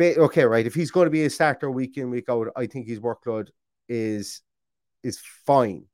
okay, 0.00 0.44
right. 0.44 0.66
If 0.66 0.74
he's 0.74 0.90
going 0.90 1.06
to 1.06 1.10
be 1.10 1.24
a 1.24 1.30
starter 1.30 1.70
week 1.70 1.96
in 1.96 2.10
week 2.10 2.28
out, 2.28 2.48
I 2.56 2.66
think 2.66 2.86
his 2.86 3.00
workload 3.00 3.48
is 3.88 4.42
is 5.02 5.18
fine. 5.44 5.86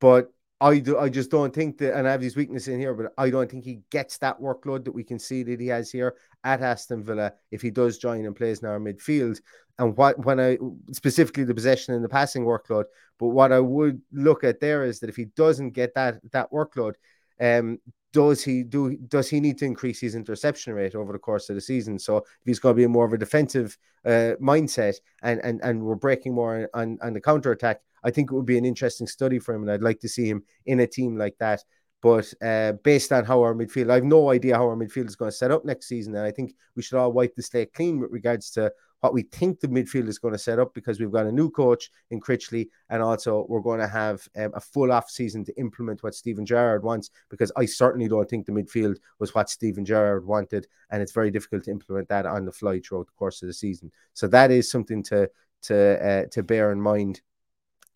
But 0.00 0.30
I 0.60 0.80
do, 0.80 0.98
I 0.98 1.08
just 1.08 1.30
don't 1.30 1.54
think 1.54 1.78
that, 1.78 1.96
and 1.96 2.08
I 2.08 2.10
have 2.10 2.20
these 2.20 2.36
weaknesses 2.36 2.68
in 2.68 2.80
here, 2.80 2.92
but 2.92 3.12
I 3.16 3.30
don't 3.30 3.48
think 3.48 3.64
he 3.64 3.80
gets 3.90 4.18
that 4.18 4.40
workload 4.40 4.84
that 4.84 4.92
we 4.92 5.04
can 5.04 5.18
see 5.18 5.44
that 5.44 5.60
he 5.60 5.68
has 5.68 5.90
here 5.90 6.16
at 6.42 6.62
Aston 6.62 7.04
Villa 7.04 7.32
if 7.52 7.62
he 7.62 7.70
does 7.70 7.98
join 7.98 8.26
and 8.26 8.34
plays 8.34 8.60
in 8.60 8.68
our 8.68 8.80
midfield. 8.80 9.40
And 9.78 9.96
what 9.96 10.24
when 10.24 10.40
I 10.40 10.58
specifically 10.92 11.44
the 11.44 11.54
possession 11.54 11.94
and 11.94 12.04
the 12.04 12.08
passing 12.08 12.44
workload, 12.44 12.84
but 13.18 13.28
what 13.28 13.52
I 13.52 13.60
would 13.60 14.02
look 14.12 14.42
at 14.42 14.58
there 14.58 14.84
is 14.84 14.98
that 15.00 15.08
if 15.08 15.14
he 15.14 15.26
doesn't 15.26 15.70
get 15.70 15.94
that 15.94 16.18
that 16.32 16.50
workload, 16.50 16.94
um, 17.40 17.78
does 18.12 18.42
he 18.42 18.64
do 18.64 18.96
does 18.96 19.28
he 19.28 19.38
need 19.38 19.58
to 19.58 19.64
increase 19.64 20.00
his 20.00 20.16
interception 20.16 20.72
rate 20.74 20.96
over 20.96 21.12
the 21.12 21.18
course 21.20 21.48
of 21.48 21.54
the 21.54 21.60
season? 21.60 22.00
So 22.00 22.18
if 22.18 22.24
he's 22.44 22.58
going 22.58 22.74
to 22.74 22.82
be 22.82 22.86
more 22.88 23.04
of 23.04 23.12
a 23.12 23.18
defensive 23.18 23.78
uh, 24.04 24.34
mindset 24.42 24.96
and 25.22 25.40
and 25.44 25.60
and 25.62 25.82
we're 25.82 25.94
breaking 25.94 26.34
more 26.34 26.68
on 26.74 26.98
on 27.00 27.12
the 27.12 27.20
counter 27.20 27.52
attack, 27.52 27.80
I 28.04 28.10
think 28.10 28.30
it 28.30 28.34
would 28.34 28.46
be 28.46 28.58
an 28.58 28.64
interesting 28.64 29.06
study 29.06 29.38
for 29.38 29.54
him, 29.54 29.62
and 29.62 29.70
I'd 29.70 29.82
like 29.82 30.00
to 30.00 30.08
see 30.08 30.28
him 30.28 30.42
in 30.66 30.80
a 30.80 30.86
team 30.86 31.16
like 31.16 31.36
that. 31.38 31.62
But 32.00 32.32
uh, 32.40 32.72
based 32.84 33.12
on 33.12 33.24
how 33.24 33.42
our 33.42 33.54
midfield, 33.54 33.90
I 33.90 33.96
have 33.96 34.04
no 34.04 34.30
idea 34.30 34.56
how 34.56 34.68
our 34.68 34.76
midfield 34.76 35.08
is 35.08 35.16
going 35.16 35.30
to 35.30 35.36
set 35.36 35.50
up 35.50 35.64
next 35.64 35.88
season, 35.88 36.14
and 36.14 36.24
I 36.24 36.30
think 36.30 36.54
we 36.76 36.82
should 36.82 36.98
all 36.98 37.12
wipe 37.12 37.34
the 37.34 37.42
slate 37.42 37.72
clean 37.72 37.98
with 37.98 38.12
regards 38.12 38.50
to 38.52 38.72
what 39.00 39.14
we 39.14 39.22
think 39.22 39.60
the 39.60 39.68
midfield 39.68 40.08
is 40.08 40.18
going 40.18 40.34
to 40.34 40.38
set 40.38 40.58
up 40.58 40.74
because 40.74 40.98
we've 40.98 41.12
got 41.12 41.26
a 41.26 41.32
new 41.32 41.50
coach 41.50 41.90
in 42.10 42.20
Critchley, 42.20 42.68
and 42.90 43.02
also 43.02 43.46
we're 43.48 43.60
going 43.60 43.80
to 43.80 43.88
have 43.88 44.26
um, 44.36 44.52
a 44.54 44.60
full 44.60 44.92
off 44.92 45.10
season 45.10 45.44
to 45.44 45.58
implement 45.58 46.02
what 46.02 46.14
Steven 46.14 46.44
Gerrard 46.44 46.82
wants. 46.82 47.10
Because 47.30 47.52
I 47.56 47.64
certainly 47.64 48.08
don't 48.08 48.28
think 48.28 48.46
the 48.46 48.52
midfield 48.52 48.98
was 49.18 49.34
what 49.34 49.50
Steven 49.50 49.84
Gerrard 49.84 50.24
wanted, 50.26 50.66
and 50.90 51.02
it's 51.02 51.12
very 51.12 51.30
difficult 51.30 51.64
to 51.64 51.70
implement 51.70 52.08
that 52.08 52.26
on 52.26 52.44
the 52.44 52.52
fly 52.52 52.80
throughout 52.80 53.06
the 53.06 53.12
course 53.12 53.42
of 53.42 53.48
the 53.48 53.54
season. 53.54 53.90
So 54.14 54.28
that 54.28 54.50
is 54.50 54.70
something 54.70 55.02
to 55.04 55.30
to 55.62 56.06
uh, 56.06 56.24
to 56.30 56.42
bear 56.42 56.72
in 56.72 56.80
mind. 56.80 57.20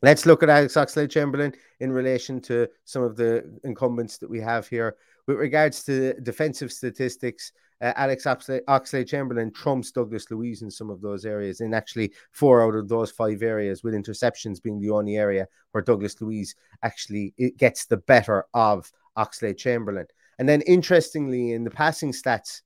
Let's 0.03 0.27
look 0.27 0.43
at 0.43 0.49
Alex 0.49 0.75
Oxlade 0.75 1.11
Chamberlain 1.11 1.55
in 1.79 1.93
relation 1.93 2.41
to 2.43 2.69
some 2.85 3.05
of 3.05 3.17
the 3.17 3.59
incumbents 3.63 4.19
that 4.19 4.29
we 4.29 4.41
have 4.41 4.67
here. 4.67 4.97
With 5.29 5.37
regards 5.37 5.85
to 5.85 6.15
defensive 6.15 6.73
statistics, 6.73 7.53
uh, 7.81 7.93
Alex 7.95 8.25
Oxlade, 8.25 9.09
Chamberlain 9.09 9.53
trumps 9.53 9.93
Douglas 9.93 10.29
Luiz 10.29 10.63
in 10.63 10.73
some 10.73 10.91
of 10.91 11.01
those 11.01 11.25
areas, 11.25 11.61
and 11.61 11.73
actually 11.73 12.13
four 12.33 12.65
out 12.65 12.75
of 12.75 12.89
those 12.89 13.13
five 13.13 13.43
areas, 13.43 13.85
with 13.85 13.95
interceptions 13.95 14.61
being 14.61 14.81
the 14.81 14.91
only 14.91 15.17
area 15.17 15.47
where 15.71 15.85
Douglas 15.85 16.21
Luiz 16.21 16.57
actually 16.83 17.33
gets 17.57 17.87
the 17.87 17.99
better 17.99 18.45
of 18.55 18.91
Oxlade 19.17 19.57
Chamberlain. 19.57 20.07
And 20.41 20.49
then, 20.49 20.63
interestingly, 20.63 21.53
in 21.53 21.63
the 21.63 21.71
passing 21.71 22.11
stats 22.11 22.63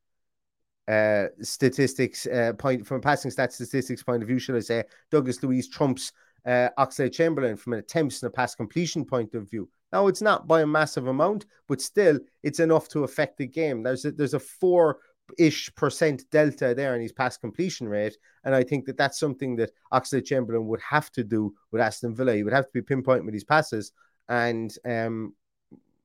uh, 0.89 1.27
statistics 1.43 2.27
uh, 2.27 2.53
point 2.57 2.87
from 2.87 2.99
a 2.99 3.01
passing 3.01 3.31
stats 3.31 3.53
statistics 3.53 4.03
point 4.03 4.23
of 4.23 4.29
view, 4.29 4.39
should 4.39 4.57
I 4.57 4.61
say, 4.61 4.85
Douglas 5.11 5.43
Luiz 5.43 5.69
trumps 5.69 6.13
uh, 6.47 6.69
Oxlade 6.79 7.13
Chamberlain 7.13 7.57
from 7.57 7.75
an 7.75 7.81
attempts 7.81 8.23
and 8.23 8.29
a 8.29 8.33
pass 8.33 8.55
completion 8.55 9.05
point 9.05 9.35
of 9.35 9.51
view. 9.51 9.69
Now 9.93 10.07
it's 10.07 10.23
not 10.23 10.47
by 10.47 10.63
a 10.63 10.67
massive 10.67 11.07
amount, 11.07 11.47
but 11.69 11.81
still 11.81 12.19
it's 12.43 12.61
enough 12.61 12.89
to 12.91 13.05
affect 13.05 13.39
the 13.39 13.47
game. 13.47 13.83
There's 13.83 14.05
a, 14.05 14.13
there's 14.13 14.35
a 14.35 14.41
four 14.41 14.99
ish 15.39 15.75
percent 15.75 16.25
delta 16.31 16.75
there 16.75 16.95
in 16.95 17.03
his 17.03 17.13
pass 17.13 17.37
completion 17.37 17.89
rate, 17.89 18.17
and 18.45 18.55
I 18.55 18.63
think 18.63 18.85
that 18.87 18.97
that's 18.97 19.19
something 19.19 19.57
that 19.57 19.73
Oxlade 19.93 20.25
Chamberlain 20.25 20.67
would 20.69 20.81
have 20.81 21.11
to 21.13 21.25
do 21.25 21.55
with 21.73 21.83
Aston 21.83 22.15
Villa. 22.15 22.35
He 22.35 22.45
would 22.45 22.53
have 22.53 22.67
to 22.67 22.73
be 22.73 22.83
pinpointing 22.83 23.25
with 23.25 23.35
his 23.35 23.45
passes, 23.45 23.93
and 24.29 24.73
um, 24.85 25.35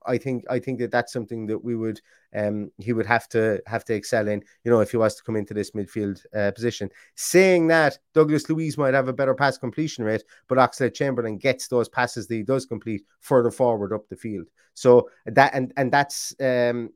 I 0.05 0.17
think 0.17 0.43
I 0.49 0.59
think 0.59 0.79
that 0.79 0.91
that's 0.91 1.13
something 1.13 1.45
that 1.47 1.63
we 1.63 1.75
would 1.75 2.01
um 2.35 2.71
he 2.77 2.93
would 2.93 3.05
have 3.05 3.27
to 3.29 3.61
have 3.67 3.83
to 3.85 3.93
excel 3.93 4.27
in. 4.27 4.43
You 4.63 4.71
know, 4.71 4.79
if 4.81 4.91
he 4.91 4.97
was 4.97 5.15
to 5.15 5.23
come 5.23 5.35
into 5.35 5.53
this 5.53 5.71
midfield 5.71 6.23
uh, 6.35 6.51
position. 6.51 6.89
Saying 7.15 7.67
that, 7.67 7.97
Douglas 8.13 8.49
Luiz 8.49 8.77
might 8.77 8.93
have 8.93 9.07
a 9.07 9.13
better 9.13 9.35
pass 9.35 9.57
completion 9.57 10.03
rate, 10.03 10.23
but 10.47 10.57
Oxlade 10.57 10.93
Chamberlain 10.93 11.37
gets 11.37 11.67
those 11.67 11.89
passes 11.89 12.27
that 12.27 12.35
he 12.35 12.43
does 12.43 12.65
complete 12.65 13.03
further 13.19 13.51
forward 13.51 13.93
up 13.93 14.07
the 14.07 14.15
field. 14.15 14.47
So 14.73 15.09
that 15.25 15.53
and 15.53 15.73
and 15.77 15.91
that's 15.91 16.33
um 16.39 16.91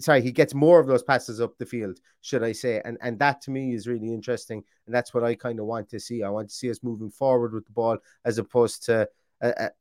sorry, 0.00 0.22
he 0.22 0.32
gets 0.32 0.54
more 0.54 0.80
of 0.80 0.86
those 0.86 1.02
passes 1.02 1.40
up 1.40 1.56
the 1.58 1.66
field, 1.66 1.98
should 2.20 2.42
I 2.42 2.52
say? 2.52 2.80
And 2.84 2.98
and 3.00 3.18
that 3.18 3.40
to 3.42 3.50
me 3.50 3.74
is 3.74 3.86
really 3.86 4.12
interesting, 4.12 4.62
and 4.86 4.94
that's 4.94 5.12
what 5.14 5.24
I 5.24 5.34
kind 5.34 5.60
of 5.60 5.66
want 5.66 5.88
to 5.90 6.00
see. 6.00 6.22
I 6.22 6.30
want 6.30 6.48
to 6.48 6.54
see 6.54 6.70
us 6.70 6.82
moving 6.82 7.10
forward 7.10 7.52
with 7.52 7.66
the 7.66 7.72
ball 7.72 7.98
as 8.24 8.38
opposed 8.38 8.84
to 8.86 9.08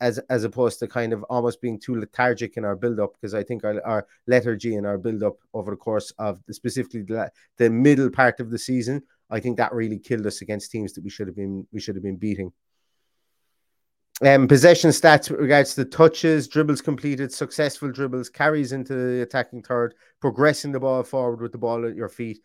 as 0.02 0.20
as 0.30 0.44
opposed 0.44 0.80
to 0.80 0.88
kind 0.88 1.14
of 1.14 1.24
almost 1.24 1.62
being 1.62 1.80
too 1.80 1.96
lethargic 1.96 2.58
in 2.58 2.66
our 2.66 2.76
build 2.76 3.00
up 3.00 3.14
because 3.14 3.34
I 3.34 3.44
think 3.44 3.64
our, 3.64 3.82
our 3.86 4.08
lethargy 4.28 4.76
in 4.76 4.86
our 4.86 4.98
build 4.98 5.24
up 5.24 5.38
over 5.54 5.72
the 5.72 5.78
course 5.78 6.12
of 6.20 6.42
the, 6.48 6.54
specifically 6.54 7.04
the, 7.04 7.32
the 7.58 7.70
middle 7.70 8.10
part 8.10 8.40
of 8.40 8.52
the 8.52 8.60
season 8.60 9.04
I 9.30 9.40
think 9.40 9.58
that 9.58 9.74
really 9.74 9.98
killed 9.98 10.28
us 10.28 10.42
against 10.42 10.72
teams 10.72 10.94
that 10.94 11.04
we 11.04 11.10
should 11.10 11.28
have 11.28 11.36
been 11.36 11.66
we 11.72 11.80
should 11.80 11.96
have 11.96 12.04
been 12.04 12.18
beating. 12.18 12.52
Um, 14.24 14.48
possession 14.48 14.92
stats 14.92 15.30
with 15.30 15.40
regards 15.40 15.74
to 15.76 15.86
touches, 15.86 16.48
dribbles 16.48 16.82
completed, 16.82 17.34
successful 17.34 17.92
dribbles, 17.92 18.30
carries 18.30 18.72
into 18.72 18.94
the 18.94 19.22
attacking 19.24 19.64
third, 19.64 19.96
progressing 20.22 20.72
the 20.72 20.80
ball 20.80 21.04
forward 21.04 21.42
with 21.42 21.52
the 21.52 21.58
ball 21.58 21.86
at 21.86 21.96
your 21.96 22.10
feet. 22.10 22.40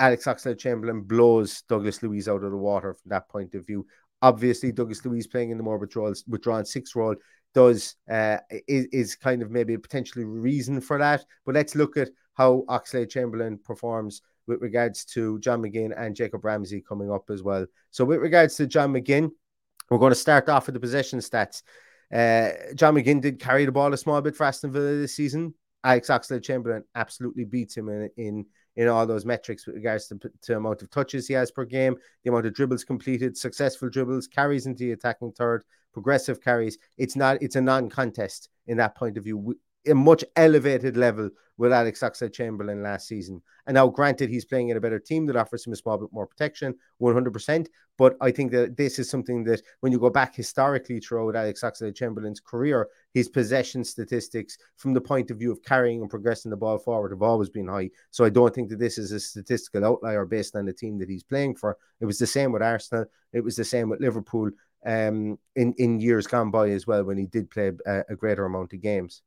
Alex 0.00 0.24
Oxlade 0.24 0.58
Chamberlain 0.58 1.02
blows 1.02 1.62
Douglas 1.62 2.02
Luiz 2.02 2.28
out 2.28 2.42
of 2.42 2.50
the 2.50 2.56
water 2.56 2.94
from 2.94 3.10
that 3.10 3.28
point 3.28 3.54
of 3.54 3.64
view. 3.64 3.86
Obviously, 4.22 4.72
Douglas 4.72 5.04
Luiz 5.04 5.26
playing 5.26 5.50
in 5.50 5.58
the 5.58 5.64
more 5.64 5.78
withdrawal, 5.78 6.14
withdrawn 6.28 6.64
six 6.64 6.94
role 6.94 7.16
does 7.54 7.96
uh, 8.10 8.38
is, 8.66 8.86
is 8.92 9.16
kind 9.16 9.42
of 9.42 9.50
maybe 9.50 9.74
a 9.74 9.78
potentially 9.78 10.24
reason 10.24 10.80
for 10.80 10.98
that. 10.98 11.24
But 11.44 11.54
let's 11.54 11.74
look 11.74 11.96
at 11.96 12.08
how 12.34 12.64
Oxlade 12.68 13.10
Chamberlain 13.10 13.58
performs 13.62 14.22
with 14.46 14.60
regards 14.62 15.04
to 15.04 15.38
John 15.40 15.62
McGinn 15.62 15.92
and 15.96 16.16
Jacob 16.16 16.44
Ramsey 16.44 16.80
coming 16.80 17.10
up 17.10 17.30
as 17.30 17.42
well. 17.42 17.66
So, 17.90 18.04
with 18.04 18.20
regards 18.20 18.56
to 18.56 18.66
John 18.66 18.92
McGinn, 18.92 19.30
we're 19.90 19.98
going 19.98 20.12
to 20.12 20.16
start 20.16 20.48
off 20.48 20.66
with 20.66 20.74
the 20.74 20.80
possession 20.80 21.18
stats. 21.18 21.62
Uh, 22.12 22.74
John 22.74 22.94
McGinn 22.94 23.20
did 23.20 23.40
carry 23.40 23.64
the 23.64 23.72
ball 23.72 23.92
a 23.92 23.98
small 23.98 24.20
bit 24.20 24.36
for 24.36 24.44
Aston 24.44 24.72
Villa 24.72 24.94
this 24.96 25.14
season. 25.14 25.54
Alex 25.84 26.08
Oxlade 26.08 26.42
Chamberlain 26.42 26.84
absolutely 26.94 27.44
beats 27.44 27.76
him 27.76 27.88
in, 27.88 28.10
in 28.16 28.46
in 28.76 28.88
all 28.88 29.06
those 29.06 29.24
metrics 29.24 29.66
with 29.66 29.76
regards 29.76 30.06
to, 30.08 30.18
to 30.42 30.56
amount 30.56 30.82
of 30.82 30.90
touches 30.90 31.26
he 31.26 31.34
has 31.34 31.50
per 31.50 31.64
game, 31.64 31.96
the 32.24 32.30
amount 32.30 32.46
of 32.46 32.54
dribbles 32.54 32.84
completed, 32.84 33.36
successful 33.36 33.88
dribbles, 33.88 34.26
carries 34.26 34.66
into 34.66 34.84
the 34.84 34.92
attacking 34.92 35.32
third, 35.32 35.64
progressive 35.92 36.40
carries. 36.40 36.78
It's 36.96 37.16
not 37.16 37.42
it's 37.42 37.56
a 37.56 37.60
non-contest 37.60 38.48
in 38.66 38.76
that 38.78 38.96
point 38.96 39.18
of 39.18 39.24
view 39.24 39.56
a 39.86 39.94
much 39.94 40.24
elevated 40.36 40.96
level 40.96 41.30
with 41.58 41.72
Alex 41.72 42.00
Oxlade 42.00 42.32
Chamberlain 42.32 42.82
last 42.82 43.06
season. 43.06 43.42
And 43.66 43.74
now, 43.74 43.86
granted, 43.88 44.30
he's 44.30 44.44
playing 44.44 44.70
in 44.70 44.76
a 44.76 44.80
better 44.80 44.98
team 44.98 45.26
that 45.26 45.36
offers 45.36 45.66
him 45.66 45.72
a 45.72 45.76
small 45.76 45.98
bit 45.98 46.12
more 46.12 46.26
protection, 46.26 46.74
100%. 47.00 47.66
But 47.98 48.16
I 48.20 48.30
think 48.30 48.50
that 48.52 48.76
this 48.76 48.98
is 48.98 49.10
something 49.10 49.44
that 49.44 49.62
when 49.80 49.92
you 49.92 49.98
go 49.98 50.10
back 50.10 50.34
historically 50.34 50.98
throughout 50.98 51.36
Alex 51.36 51.60
Oxlade 51.62 51.94
Chamberlain's 51.94 52.40
career, 52.40 52.88
his 53.12 53.28
possession 53.28 53.84
statistics 53.84 54.56
from 54.76 54.94
the 54.94 55.00
point 55.00 55.30
of 55.30 55.38
view 55.38 55.52
of 55.52 55.62
carrying 55.62 56.00
and 56.00 56.10
progressing 56.10 56.50
the 56.50 56.56
ball 56.56 56.78
forward 56.78 57.12
have 57.12 57.22
always 57.22 57.50
been 57.50 57.68
high. 57.68 57.90
So 58.10 58.24
I 58.24 58.30
don't 58.30 58.54
think 58.54 58.70
that 58.70 58.78
this 58.78 58.98
is 58.98 59.12
a 59.12 59.20
statistical 59.20 59.84
outlier 59.84 60.24
based 60.24 60.56
on 60.56 60.64
the 60.64 60.72
team 60.72 60.98
that 60.98 61.08
he's 61.08 61.22
playing 61.22 61.56
for. 61.56 61.76
It 62.00 62.06
was 62.06 62.18
the 62.18 62.26
same 62.26 62.50
with 62.50 62.62
Arsenal, 62.62 63.04
it 63.32 63.44
was 63.44 63.56
the 63.56 63.64
same 63.64 63.88
with 63.88 64.00
Liverpool 64.00 64.50
um, 64.84 65.38
in, 65.54 65.74
in 65.78 66.00
years 66.00 66.26
gone 66.26 66.50
by 66.50 66.70
as 66.70 66.86
well 66.86 67.04
when 67.04 67.18
he 67.18 67.26
did 67.26 67.50
play 67.50 67.72
a, 67.86 68.04
a 68.08 68.16
greater 68.16 68.44
amount 68.44 68.72
of 68.72 68.80
games. 68.80 69.22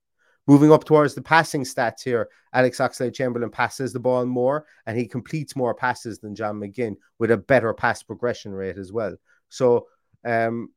Moving 0.47 0.71
up 0.71 0.83
towards 0.83 1.15
the 1.15 1.23
passing 1.23 1.63
stats 1.63 2.03
here, 2.03 2.29
Alex 2.53 2.77
Oxlade 2.77 3.15
Chamberlain 3.15 3.49
passes 3.49 3.93
the 3.93 3.99
ball 3.99 4.25
more 4.25 4.65
and 4.85 4.97
he 4.97 5.07
completes 5.07 5.55
more 5.55 5.73
passes 5.73 6.19
than 6.19 6.35
John 6.35 6.59
McGinn 6.59 6.95
with 7.17 7.31
a 7.31 7.37
better 7.37 7.73
pass 7.73 8.03
progression 8.03 8.53
rate 8.53 8.77
as 8.77 8.91
well. 8.91 9.15
So 9.49 9.87
um, 10.23 10.69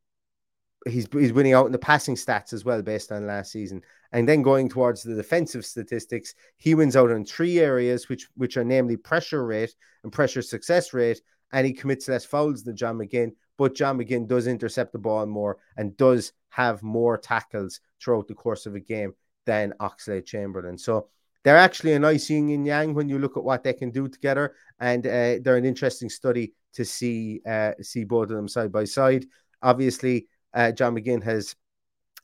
he's 0.87 1.07
he's 1.13 1.33
winning 1.33 1.53
out 1.53 1.67
in 1.67 1.73
the 1.73 1.79
passing 1.79 2.15
stats 2.15 2.53
as 2.53 2.65
well 2.65 2.83
based 2.83 3.13
on 3.13 3.27
last 3.27 3.53
season. 3.53 3.83
And 4.13 4.27
then 4.27 4.41
going 4.41 4.71
towards 4.71 5.03
the 5.03 5.15
defensive 5.15 5.67
statistics, 5.67 6.35
he 6.57 6.75
wins 6.75 6.97
out 6.97 7.11
in 7.11 7.25
three 7.25 7.59
areas, 7.59 8.09
which 8.09 8.29
which 8.37 8.57
are 8.57 8.65
namely 8.65 8.97
pressure 8.97 9.45
rate 9.45 9.75
and 10.03 10.13
pressure 10.13 10.43
success 10.43 10.95
rate, 10.95 11.21
and 11.53 11.67
he 11.67 11.75
commits 11.75 12.09
less 12.09 12.25
fouls 12.25 12.65
than 12.65 12.77
John 12.77 12.97
McGinn. 12.97 13.33
But 13.59 13.75
John 13.75 13.99
McGinn 13.99 14.29
does 14.29 14.47
intercept 14.47 14.93
the 14.93 14.99
ball 14.99 15.27
more 15.27 15.59
and 15.77 15.97
does 15.97 16.33
have 16.51 16.83
more 16.83 17.19
tackles 17.19 17.81
throughout 18.01 18.29
the 18.29 18.35
course 18.35 18.67
of 18.67 18.75
a 18.75 18.81
game 18.81 19.13
than 19.49 19.73
Oxlade 19.81 20.27
Chamberlain. 20.27 20.77
So 20.77 21.09
they're 21.43 21.57
actually 21.57 21.95
a 21.95 21.99
nice 21.99 22.29
yin 22.29 22.51
and 22.51 22.67
yang 22.67 22.93
when 22.93 23.09
you 23.09 23.19
look 23.19 23.39
at 23.39 23.43
what 23.43 23.65
they 23.65 23.73
can 23.73 23.91
do 23.91 24.07
together, 24.07 24.55
and 24.79 25.07
uh, 25.07 25.37
they're 25.41 25.57
an 25.57 25.65
interesting 25.65 26.11
study 26.11 26.53
to 26.75 26.85
see 26.85 27.41
uh, 27.49 27.73
see 27.81 28.05
both 28.05 28.29
of 28.31 28.37
them 28.37 28.47
side 28.47 28.71
by 28.71 28.85
side. 28.85 29.25
Obviously, 29.63 30.27
uh, 30.53 30.71
John 30.73 30.95
McGinn 30.95 31.23
has 31.25 31.57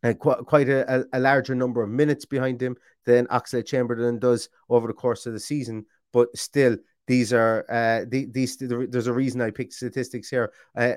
uh, 0.03 0.13
qu- 0.13 0.45
quite 0.45 0.69
a, 0.69 1.07
a, 1.15 1.19
larger 1.19 1.55
number 1.55 1.83
of 1.83 1.89
minutes 1.89 2.27
behind 2.27 2.61
him 2.61 2.77
than 3.07 3.27
Oxlade 3.29 3.67
Chamberlain 3.67 4.19
does 4.19 4.51
over 4.69 4.87
the 4.87 4.93
course 4.93 5.25
of 5.25 5.33
the 5.33 5.41
season, 5.41 5.87
but 6.13 6.29
still. 6.37 6.77
These 7.07 7.35
are 7.35 7.67
uh, 7.69 8.07
the, 8.09 8.25
these. 8.33 8.57
There's 8.57 9.09
a 9.09 9.13
reason 9.13 9.43
I 9.43 9.51
picked 9.51 9.75
statistics 9.75 10.31
here. 10.31 10.55
Uh, 10.75 10.95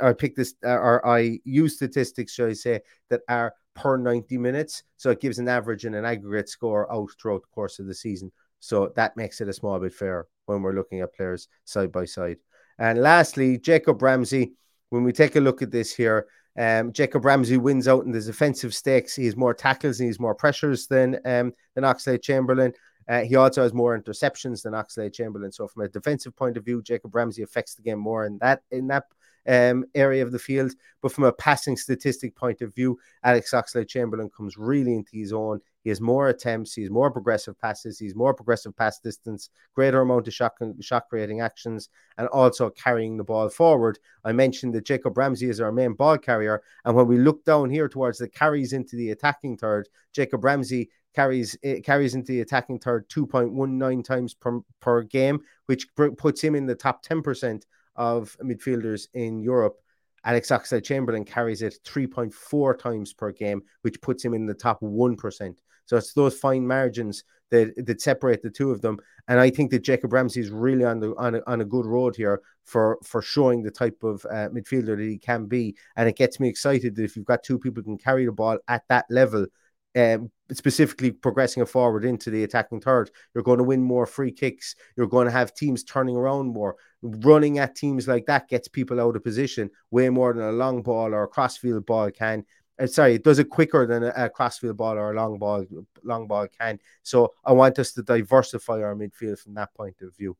I 0.00 0.12
picked 0.12 0.36
this, 0.36 0.54
or 0.62 1.04
I 1.04 1.40
use 1.42 1.74
statistics, 1.74 2.34
shall 2.34 2.46
I 2.46 2.52
say, 2.52 2.82
that 3.08 3.22
are 3.28 3.54
per 3.74 3.96
90 3.96 4.38
minutes. 4.38 4.82
So 4.96 5.10
it 5.10 5.20
gives 5.20 5.38
an 5.38 5.48
average 5.48 5.84
and 5.84 5.94
an 5.94 6.04
aggregate 6.04 6.48
score 6.48 6.90
out 6.92 7.10
throughout 7.20 7.42
the 7.42 7.54
course 7.54 7.78
of 7.78 7.86
the 7.86 7.94
season. 7.94 8.32
So 8.60 8.92
that 8.96 9.16
makes 9.16 9.40
it 9.40 9.48
a 9.48 9.52
small 9.52 9.78
bit 9.78 9.94
fair 9.94 10.26
when 10.46 10.62
we're 10.62 10.74
looking 10.74 11.00
at 11.00 11.14
players 11.14 11.48
side 11.64 11.90
by 11.90 12.04
side. 12.04 12.36
And 12.78 13.00
lastly, 13.00 13.58
Jacob 13.58 14.02
Ramsey. 14.02 14.54
When 14.90 15.04
we 15.04 15.12
take 15.12 15.36
a 15.36 15.40
look 15.40 15.62
at 15.62 15.70
this 15.70 15.94
here, 15.94 16.26
um, 16.58 16.92
Jacob 16.92 17.24
Ramsey 17.24 17.58
wins 17.58 17.86
out 17.86 18.04
in 18.06 18.10
the 18.10 18.20
defensive 18.20 18.74
stakes. 18.74 19.14
He 19.14 19.26
has 19.26 19.36
more 19.36 19.54
tackles 19.54 20.00
and 20.00 20.08
he's 20.08 20.18
more 20.18 20.34
pressures 20.34 20.88
than 20.88 21.14
um, 21.24 21.52
than 21.74 21.84
Oxlade 21.84 22.22
Chamberlain. 22.22 22.72
Uh, 23.08 23.22
he 23.22 23.36
also 23.36 23.62
has 23.62 23.72
more 23.72 23.98
interceptions 23.98 24.62
than 24.62 24.72
Oxlade 24.72 25.12
Chamberlain. 25.12 25.52
So 25.52 25.68
from 25.68 25.84
a 25.84 25.88
defensive 25.88 26.34
point 26.34 26.56
of 26.56 26.64
view, 26.64 26.82
Jacob 26.82 27.14
Ramsey 27.14 27.42
affects 27.42 27.74
the 27.74 27.82
game 27.82 27.98
more 27.98 28.26
in 28.26 28.38
that 28.38 28.62
in 28.70 28.88
that 28.88 29.04
um, 29.46 29.84
area 29.94 30.22
of 30.22 30.32
the 30.32 30.38
field. 30.38 30.72
But 31.02 31.12
from 31.12 31.24
a 31.24 31.32
passing 31.32 31.76
statistic 31.76 32.36
point 32.36 32.60
of 32.60 32.74
view, 32.74 32.98
Alex 33.24 33.52
Oxlade 33.52 33.88
Chamberlain 33.88 34.30
comes 34.30 34.56
really 34.56 34.94
into 34.94 35.12
his 35.12 35.32
own. 35.32 35.60
He 35.82 35.88
has 35.88 36.00
more 36.00 36.28
attempts, 36.28 36.74
he 36.74 36.82
has 36.82 36.90
more 36.90 37.10
progressive 37.10 37.58
passes, 37.58 37.98
he's 37.98 38.14
more 38.14 38.34
progressive 38.34 38.76
pass 38.76 39.00
distance, 39.00 39.48
greater 39.74 40.02
amount 40.02 40.28
of 40.28 40.34
shot, 40.34 40.52
shot 40.80 41.08
creating 41.08 41.40
actions, 41.40 41.88
and 42.18 42.28
also 42.28 42.68
carrying 42.68 43.16
the 43.16 43.24
ball 43.24 43.48
forward. 43.48 43.98
I 44.22 44.32
mentioned 44.32 44.74
that 44.74 44.84
Jacob 44.84 45.16
Ramsey 45.16 45.48
is 45.48 45.60
our 45.60 45.72
main 45.72 45.94
ball 45.94 46.18
carrier. 46.18 46.62
And 46.84 46.94
when 46.94 47.06
we 47.06 47.16
look 47.16 47.44
down 47.44 47.70
here 47.70 47.88
towards 47.88 48.18
the 48.18 48.28
carries 48.28 48.74
into 48.74 48.94
the 48.96 49.10
attacking 49.10 49.56
third, 49.56 49.88
Jacob 50.12 50.44
Ramsey 50.44 50.90
carries 51.14 51.56
eh, 51.62 51.80
carries 51.80 52.14
into 52.14 52.32
the 52.32 52.40
attacking 52.40 52.78
third 52.78 53.08
2.19 53.08 54.04
times 54.04 54.34
per, 54.34 54.60
per 54.80 55.02
game, 55.02 55.40
which 55.66 55.86
puts 56.18 56.42
him 56.42 56.54
in 56.54 56.66
the 56.66 56.74
top 56.74 57.04
10% 57.04 57.62
of 58.00 58.34
midfielders 58.42 59.08
in 59.12 59.38
Europe. 59.40 59.76
Alex 60.24 60.48
Oxlade 60.48 60.84
Chamberlain 60.84 61.24
carries 61.24 61.60
it 61.60 61.78
3.4 61.84 62.78
times 62.78 63.12
per 63.12 63.30
game, 63.30 63.62
which 63.82 64.00
puts 64.00 64.24
him 64.24 64.32
in 64.32 64.46
the 64.46 64.54
top 64.54 64.80
1%. 64.80 65.56
So 65.84 65.96
it's 65.96 66.14
those 66.14 66.38
fine 66.38 66.66
margins 66.66 67.24
that, 67.50 67.74
that 67.84 68.00
separate 68.00 68.42
the 68.42 68.50
two 68.50 68.70
of 68.70 68.80
them. 68.80 68.98
And 69.28 69.38
I 69.38 69.50
think 69.50 69.70
that 69.70 69.82
Jacob 69.82 70.12
Ramsey 70.12 70.40
is 70.40 70.50
really 70.50 70.84
on 70.84 71.00
the 71.00 71.14
on 71.16 71.34
a, 71.34 71.40
on 71.46 71.60
a 71.60 71.64
good 71.64 71.84
road 71.84 72.16
here 72.16 72.40
for 72.64 72.98
for 73.04 73.20
showing 73.20 73.62
the 73.62 73.70
type 73.70 74.02
of 74.02 74.24
uh, 74.26 74.48
midfielder 74.48 74.96
that 74.96 75.00
he 75.00 75.18
can 75.18 75.46
be. 75.46 75.76
And 75.96 76.08
it 76.08 76.16
gets 76.16 76.40
me 76.40 76.48
excited 76.48 76.94
that 76.96 77.04
if 77.04 77.16
you've 77.16 77.26
got 77.26 77.42
two 77.42 77.58
people 77.58 77.82
who 77.82 77.96
can 77.96 77.98
carry 77.98 78.24
the 78.24 78.32
ball 78.32 78.58
at 78.68 78.84
that 78.88 79.06
level, 79.10 79.46
um, 79.96 80.30
specifically 80.52 81.10
progressing 81.10 81.64
forward 81.66 82.04
into 82.04 82.30
the 82.30 82.44
attacking 82.44 82.80
third. 82.80 83.10
You're 83.34 83.44
going 83.44 83.58
to 83.58 83.64
win 83.64 83.82
more 83.82 84.06
free 84.06 84.32
kicks. 84.32 84.76
You're 84.96 85.06
going 85.06 85.26
to 85.26 85.32
have 85.32 85.54
teams 85.54 85.84
turning 85.84 86.16
around 86.16 86.48
more. 86.48 86.76
Running 87.02 87.58
at 87.58 87.74
teams 87.74 88.06
like 88.06 88.26
that 88.26 88.48
gets 88.48 88.68
people 88.68 89.00
out 89.00 89.16
of 89.16 89.24
position 89.24 89.70
way 89.90 90.08
more 90.08 90.32
than 90.32 90.44
a 90.44 90.52
long 90.52 90.82
ball 90.82 91.14
or 91.14 91.24
a 91.24 91.28
crossfield 91.28 91.86
ball 91.86 92.10
can. 92.10 92.44
Uh, 92.78 92.86
sorry, 92.86 93.14
it 93.14 93.24
does 93.24 93.38
it 93.38 93.50
quicker 93.50 93.86
than 93.86 94.04
a, 94.04 94.12
a 94.16 94.30
crossfield 94.30 94.76
ball 94.76 94.96
or 94.96 95.12
a 95.12 95.16
long 95.16 95.38
ball. 95.38 95.64
Long 96.02 96.26
ball 96.26 96.46
can. 96.48 96.78
So 97.02 97.32
I 97.44 97.52
want 97.52 97.78
us 97.78 97.92
to 97.92 98.02
diversify 98.02 98.82
our 98.82 98.94
midfield 98.94 99.38
from 99.38 99.54
that 99.54 99.74
point 99.74 99.96
of 100.02 100.16
view. 100.16 100.36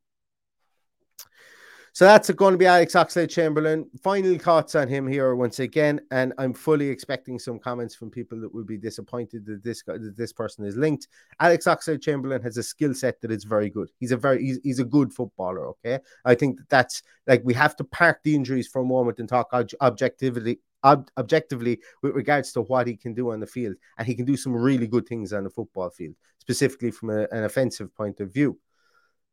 So 1.93 2.05
that's 2.05 2.31
going 2.31 2.53
to 2.53 2.59
be 2.59 2.67
Alex 2.67 2.95
Oxlade 2.95 3.31
Chamberlain. 3.31 3.89
Final 4.03 4.39
thoughts 4.39 4.75
on 4.75 4.87
him 4.87 5.09
here 5.09 5.35
once 5.35 5.59
again, 5.59 6.01
and 6.11 6.33
I'm 6.39 6.55
fully 6.55 6.89
expecting 6.89 7.39
some 7.39 7.59
comments 7.59 7.95
from 7.95 8.11
people 8.11 8.41
that 8.41 8.55
will 8.55 8.65
be 8.65 8.79
disappointed 8.79 9.45
that 9.47 9.65
this 9.65 9.83
that 9.83 10.15
this 10.17 10.33
person 10.33 10.65
is 10.65 10.77
linked. 10.77 11.09
Alex 11.41 11.67
Oxlade 11.67 12.01
Chamberlain 12.01 12.43
has 12.43 12.57
a 12.57 12.63
skill 12.63 12.95
set 12.95 13.21
that 13.21 13.33
is 13.33 13.45
very 13.45 13.71
good. 13.71 13.91
He's 13.99 14.13
a 14.13 14.17
very 14.17 14.41
he's, 14.43 14.61
he's 14.63 14.79
a 14.79 14.85
good 14.85 15.13
footballer. 15.13 15.67
Okay, 15.69 15.99
I 16.25 16.35
think 16.35 16.59
that 16.59 16.69
that's 16.69 17.03
like 17.27 17.43
we 17.45 17.55
have 17.55 17.75
to 17.77 17.85
park 17.85 18.21
the 18.23 18.35
injuries 18.35 18.69
for 18.69 18.83
a 18.83 18.87
moment 18.87 19.19
and 19.19 19.29
talk 19.29 19.49
ob- 19.53 19.71
objectively 19.81 20.61
ob- 20.85 21.11
objectively 21.19 21.81
with 22.03 22.15
regards 22.15 22.53
to 22.53 22.63
what 22.63 22.87
he 22.87 22.97
can 22.97 23.15
do 23.15 23.33
on 23.33 23.41
the 23.41 23.47
field, 23.47 23.75
and 23.99 24.07
he 24.07 24.15
can 24.15 24.25
do 24.25 24.37
some 24.37 24.55
really 24.55 24.87
good 24.87 25.09
things 25.09 25.33
on 25.33 25.45
the 25.45 25.51
football 25.51 25.91
field, 25.91 26.15
specifically 26.39 26.93
from 26.93 27.11
a, 27.11 27.27
an 27.33 27.45
offensive 27.45 27.95
point 27.95 28.21
of 28.21 28.33
view. 28.33 28.59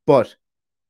But 0.05 0.35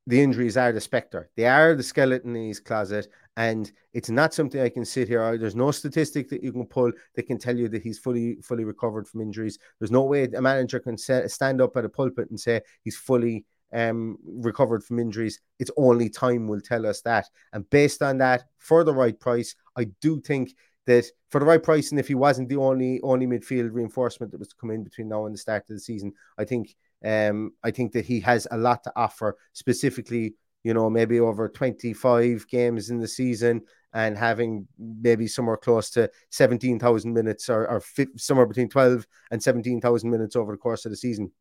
the 0.07 0.21
injuries 0.21 0.55
are 0.55 0.71
the 0.71 0.79
spectre. 0.79 1.29
They 1.35 1.45
are 1.45 1.75
the 1.75 1.83
skeleton 1.83 2.35
in 2.35 2.47
his 2.47 2.61
closet, 2.61 3.09
and 3.35 3.69
it's 3.93 4.09
not 4.09 4.33
something 4.33 4.61
I 4.61 4.69
can 4.69 4.85
sit 4.85 5.09
here. 5.09 5.37
There's 5.37 5.55
no 5.55 5.69
statistic 5.71 6.29
that 6.29 6.41
you 6.41 6.53
can 6.53 6.65
pull 6.65 6.93
that 7.15 7.27
can 7.27 7.37
tell 7.37 7.57
you 7.57 7.67
that 7.69 7.83
he's 7.83 7.99
fully 7.99 8.37
fully 8.41 8.63
recovered 8.63 9.07
from 9.07 9.21
injuries. 9.21 9.59
There's 9.79 9.91
no 9.91 10.03
way 10.03 10.23
a 10.23 10.41
manager 10.41 10.79
can 10.79 10.97
stand 10.97 11.61
up 11.61 11.75
at 11.75 11.85
a 11.85 11.89
pulpit 11.89 12.29
and 12.29 12.39
say 12.39 12.61
he's 12.83 12.95
fully 12.95 13.45
um, 13.73 14.17
recovered 14.25 14.81
from 14.81 14.99
injuries. 14.99 15.41
It's 15.59 15.71
only 15.75 16.09
time 16.09 16.47
will 16.47 16.61
tell 16.61 16.85
us 16.85 17.01
that. 17.01 17.25
And 17.51 17.69
based 17.69 18.01
on 18.01 18.17
that, 18.19 18.45
for 18.59 18.85
the 18.85 18.93
right 18.93 19.19
price, 19.19 19.55
I 19.75 19.89
do 19.99 20.21
think 20.21 20.55
that 20.85 21.03
for 21.29 21.39
the 21.39 21.45
right 21.45 21.61
price, 21.61 21.91
and 21.91 21.99
if 21.99 22.07
he 22.07 22.15
wasn't 22.15 22.47
the 22.47 22.55
only 22.55 23.01
only 23.03 23.27
midfield 23.27 23.73
reinforcement 23.73 24.31
that 24.31 24.39
was 24.39 24.47
to 24.47 24.55
come 24.55 24.71
in 24.71 24.85
between 24.85 25.09
now 25.09 25.25
and 25.25 25.35
the 25.35 25.39
start 25.39 25.63
of 25.63 25.75
the 25.75 25.81
season, 25.81 26.13
I 26.37 26.45
think 26.45 26.75
um, 27.05 27.51
I 27.63 27.71
think 27.71 27.91
that 27.93 28.05
he 28.05 28.19
has 28.21 28.47
a 28.51 28.57
lot 28.57 28.83
to 28.83 28.93
offer, 28.95 29.37
specifically, 29.53 30.35
you 30.63 30.73
know, 30.73 30.89
maybe 30.89 31.19
over 31.19 31.49
25 31.49 32.47
games 32.47 32.89
in 32.89 32.99
the 32.99 33.07
season, 33.07 33.61
and 33.93 34.17
having 34.17 34.67
maybe 34.77 35.27
somewhere 35.27 35.57
close 35.57 35.89
to 35.91 36.09
17,000 36.31 37.13
minutes 37.13 37.49
or, 37.49 37.67
or 37.67 37.81
somewhere 38.17 38.45
between 38.45 38.69
12 38.69 39.07
and 39.31 39.41
17,000 39.41 40.09
minutes 40.09 40.35
over 40.35 40.51
the 40.51 40.57
course 40.57 40.85
of 40.85 40.91
the 40.91 40.97
season. 40.97 41.31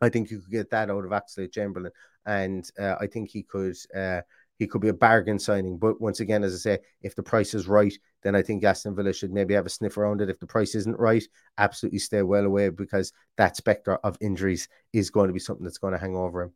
I 0.00 0.08
think 0.08 0.30
you 0.30 0.40
could 0.40 0.52
get 0.52 0.70
that 0.70 0.90
out 0.90 1.04
of 1.04 1.10
Oxlade 1.10 1.52
Chamberlain, 1.52 1.92
and 2.24 2.68
uh, 2.78 2.96
I 3.00 3.06
think 3.06 3.30
he 3.30 3.42
could 3.42 3.76
uh, 3.94 4.20
he 4.58 4.66
could 4.66 4.80
be 4.80 4.88
a 4.88 4.94
bargain 4.94 5.38
signing. 5.38 5.78
But 5.78 6.00
once 6.00 6.20
again, 6.20 6.44
as 6.44 6.54
I 6.54 6.58
say, 6.58 6.78
if 7.02 7.14
the 7.14 7.22
price 7.22 7.54
is 7.54 7.68
right, 7.68 7.96
then 8.22 8.34
I 8.34 8.42
think 8.42 8.64
Aston 8.64 8.94
Villa 8.94 9.12
should 9.12 9.32
maybe 9.32 9.54
have 9.54 9.66
a 9.66 9.70
sniff 9.70 9.96
around 9.96 10.20
it. 10.20 10.30
If 10.30 10.40
the 10.40 10.46
price 10.46 10.74
isn't 10.74 10.98
right, 10.98 11.24
absolutely 11.58 12.00
stay 12.00 12.22
well 12.22 12.44
away 12.44 12.68
because 12.70 13.12
that 13.36 13.56
spectre 13.56 13.96
of 13.96 14.18
injuries 14.20 14.68
is 14.92 15.10
going 15.10 15.28
to 15.28 15.34
be 15.34 15.40
something 15.40 15.64
that's 15.64 15.78
going 15.78 15.92
to 15.92 15.98
hang 15.98 16.16
over 16.16 16.42
him. 16.42 16.52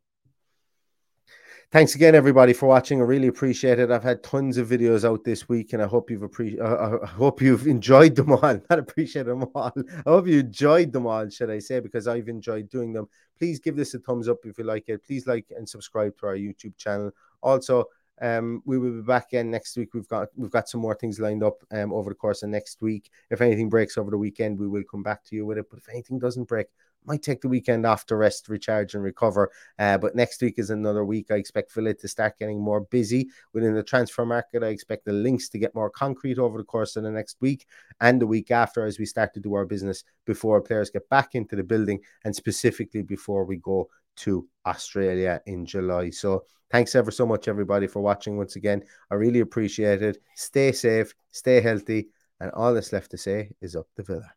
Thanks 1.73 1.95
again, 1.95 2.15
everybody, 2.15 2.53
for 2.53 2.67
watching. 2.67 3.01
I 3.01 3.05
really 3.05 3.29
appreciate 3.29 3.79
it. 3.79 3.91
I've 3.91 4.03
had 4.03 4.23
tons 4.23 4.59
of 4.59 4.69
videos 4.69 5.09
out 5.09 5.25
this 5.25 5.49
week, 5.49 5.73
and 5.73 5.83
I 5.83 5.87
hope 5.87 6.11
you've 6.11 6.23
appreciated. 6.23 6.63
Uh, 6.63 6.99
I 7.03 7.07
hope 7.07 7.41
you've 7.41 7.67
enjoyed 7.79 8.15
them 8.15 8.33
all. 8.33 8.61
Not 8.69 8.79
appreciate 8.79 9.25
them 9.25 9.45
all. 9.55 9.73
I 9.77 10.11
hope 10.11 10.27
you 10.27 10.41
enjoyed 10.41 10.93
them 10.93 11.07
all, 11.07 11.31
should 11.31 11.49
I 11.49 11.61
say? 11.61 11.81
Because 11.81 12.07
I've 12.07 12.29
enjoyed 12.29 12.69
doing 12.69 12.93
them. 12.93 13.09
Please 13.39 13.59
give 13.59 13.75
this 13.75 13.95
a 13.95 14.01
thumbs 14.01 14.29
up 14.29 14.45
if 14.45 14.59
you 14.59 14.65
like 14.65 14.91
it. 14.91 15.03
Please 15.03 15.27
like 15.27 15.47
and 15.57 15.67
subscribe 15.67 16.15
to 16.19 16.27
our 16.27 16.37
YouTube 16.37 16.77
channel. 16.77 17.11
Also, 17.43 17.87
um, 18.21 18.63
we 18.65 18.79
will 18.79 18.93
be 18.93 19.03
back 19.03 19.29
again 19.29 19.51
next 19.51 19.77
week. 19.77 19.95
We've 19.95 20.09
got 20.09 20.29
we've 20.37 20.51
got 20.51 20.69
some 20.69 20.81
more 20.81 20.95
things 20.95 21.19
lined 21.19 21.43
up 21.43 21.57
um, 21.73 21.93
over 21.93 22.11
the 22.11 22.15
course 22.15 22.43
of 22.43 22.51
next 22.51 22.81
week. 22.81 23.11
If 23.31 23.41
anything 23.41 23.69
breaks 23.69 23.99
over 23.99 24.11
the 24.11 24.19
weekend, 24.19 24.59
we 24.59 24.69
will 24.69 24.85
come 24.89 25.03
back 25.03 25.25
to 25.25 25.37
you 25.37 25.45
with 25.45 25.59
it. 25.59 25.67
But 25.69 25.79
if 25.79 25.89
anything 25.89 26.19
doesn't 26.19 26.45
break, 26.45 26.69
might 27.05 27.23
take 27.23 27.41
the 27.41 27.49
weekend 27.49 27.85
off 27.85 28.07
to 28.07 28.17
rest, 28.17 28.49
recharge, 28.49 28.95
and 28.95 29.03
recover. 29.03 29.51
Uh, 29.79 29.99
but 29.99 30.15
next 30.15 30.41
week 30.41 30.55
is 30.59 30.71
another 30.71 31.05
week. 31.05 31.27
I 31.31 31.35
expect 31.35 31.73
Philip 31.73 31.99
to 32.01 32.09
start 32.09 32.39
getting 32.39 32.61
more 32.61 32.81
busy 32.81 33.29
within 33.53 33.75
the 33.75 33.83
transfer 33.83 34.25
market. 34.25 34.63
I 34.63 34.69
expect 34.69 35.05
the 35.05 35.13
links 35.13 35.49
to 35.51 35.59
get 35.59 35.75
more 35.75 35.91
concrete 35.91 36.39
over 36.39 36.59
the 36.59 36.65
course 36.65 36.97
of 36.97 37.03
the 37.03 37.11
next 37.11 37.39
week 37.41 37.67
and 38.01 38.21
the 38.21 38.27
week 38.27 38.51
after 38.51 38.87
as 38.87 38.99
we 38.99 39.07
start 39.07 39.35
to 39.35 39.41
do 39.41 39.55
our 39.55 39.67
business 39.67 40.05
before 40.27 40.61
players 40.61 40.91
get 40.91 41.09
back 41.09 41.35
into 41.35 41.57
the 41.57 41.65
building 41.65 42.01
and 42.25 42.35
specifically 42.35 43.03
before 43.03 43.45
we 43.45 43.57
go 43.57 43.89
to 44.17 44.47
Australia 44.67 45.41
in 45.47 45.67
July. 45.67 46.11
So 46.11 46.45
thanks 46.71 46.95
ever 46.95 47.11
so 47.11 47.27
much, 47.27 47.49
everybody, 47.49 47.87
for 47.87 48.01
watching 48.01 48.37
once 48.37 48.57
again. 48.57 48.83
I 49.11 49.15
really 49.15 49.41
appreciate 49.41 50.03
it. 50.03 50.19
Stay 50.37 50.73
safe, 50.73 51.15
stay 51.31 51.61
healthy, 51.61 52.09
and 52.41 52.51
all 52.53 52.75
that's 52.75 52.93
left 52.93 53.11
to 53.13 53.19
say 53.19 53.51
is 53.61 53.77
up 53.77 53.87
the 53.97 54.03
villa. 54.03 54.31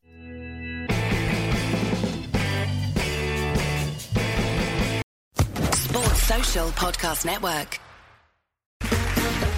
Sports 5.74 6.22
Social 6.24 6.68
Podcast 6.72 7.26
Network. 7.26 7.80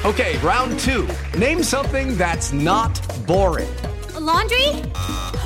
Okay, 0.06 0.38
round 0.38 0.80
two. 0.80 1.08
Name 1.38 1.64
something 1.64 2.16
that's 2.16 2.54
not 2.54 3.02
boring. 3.28 3.68
A 4.16 4.20
laundry? 4.20 4.70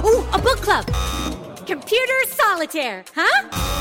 Ooh, 0.05 0.23
a 0.33 0.39
book 0.39 0.57
club. 0.57 0.85
Computer 1.65 2.13
solitaire, 2.27 3.03
huh? 3.15 3.80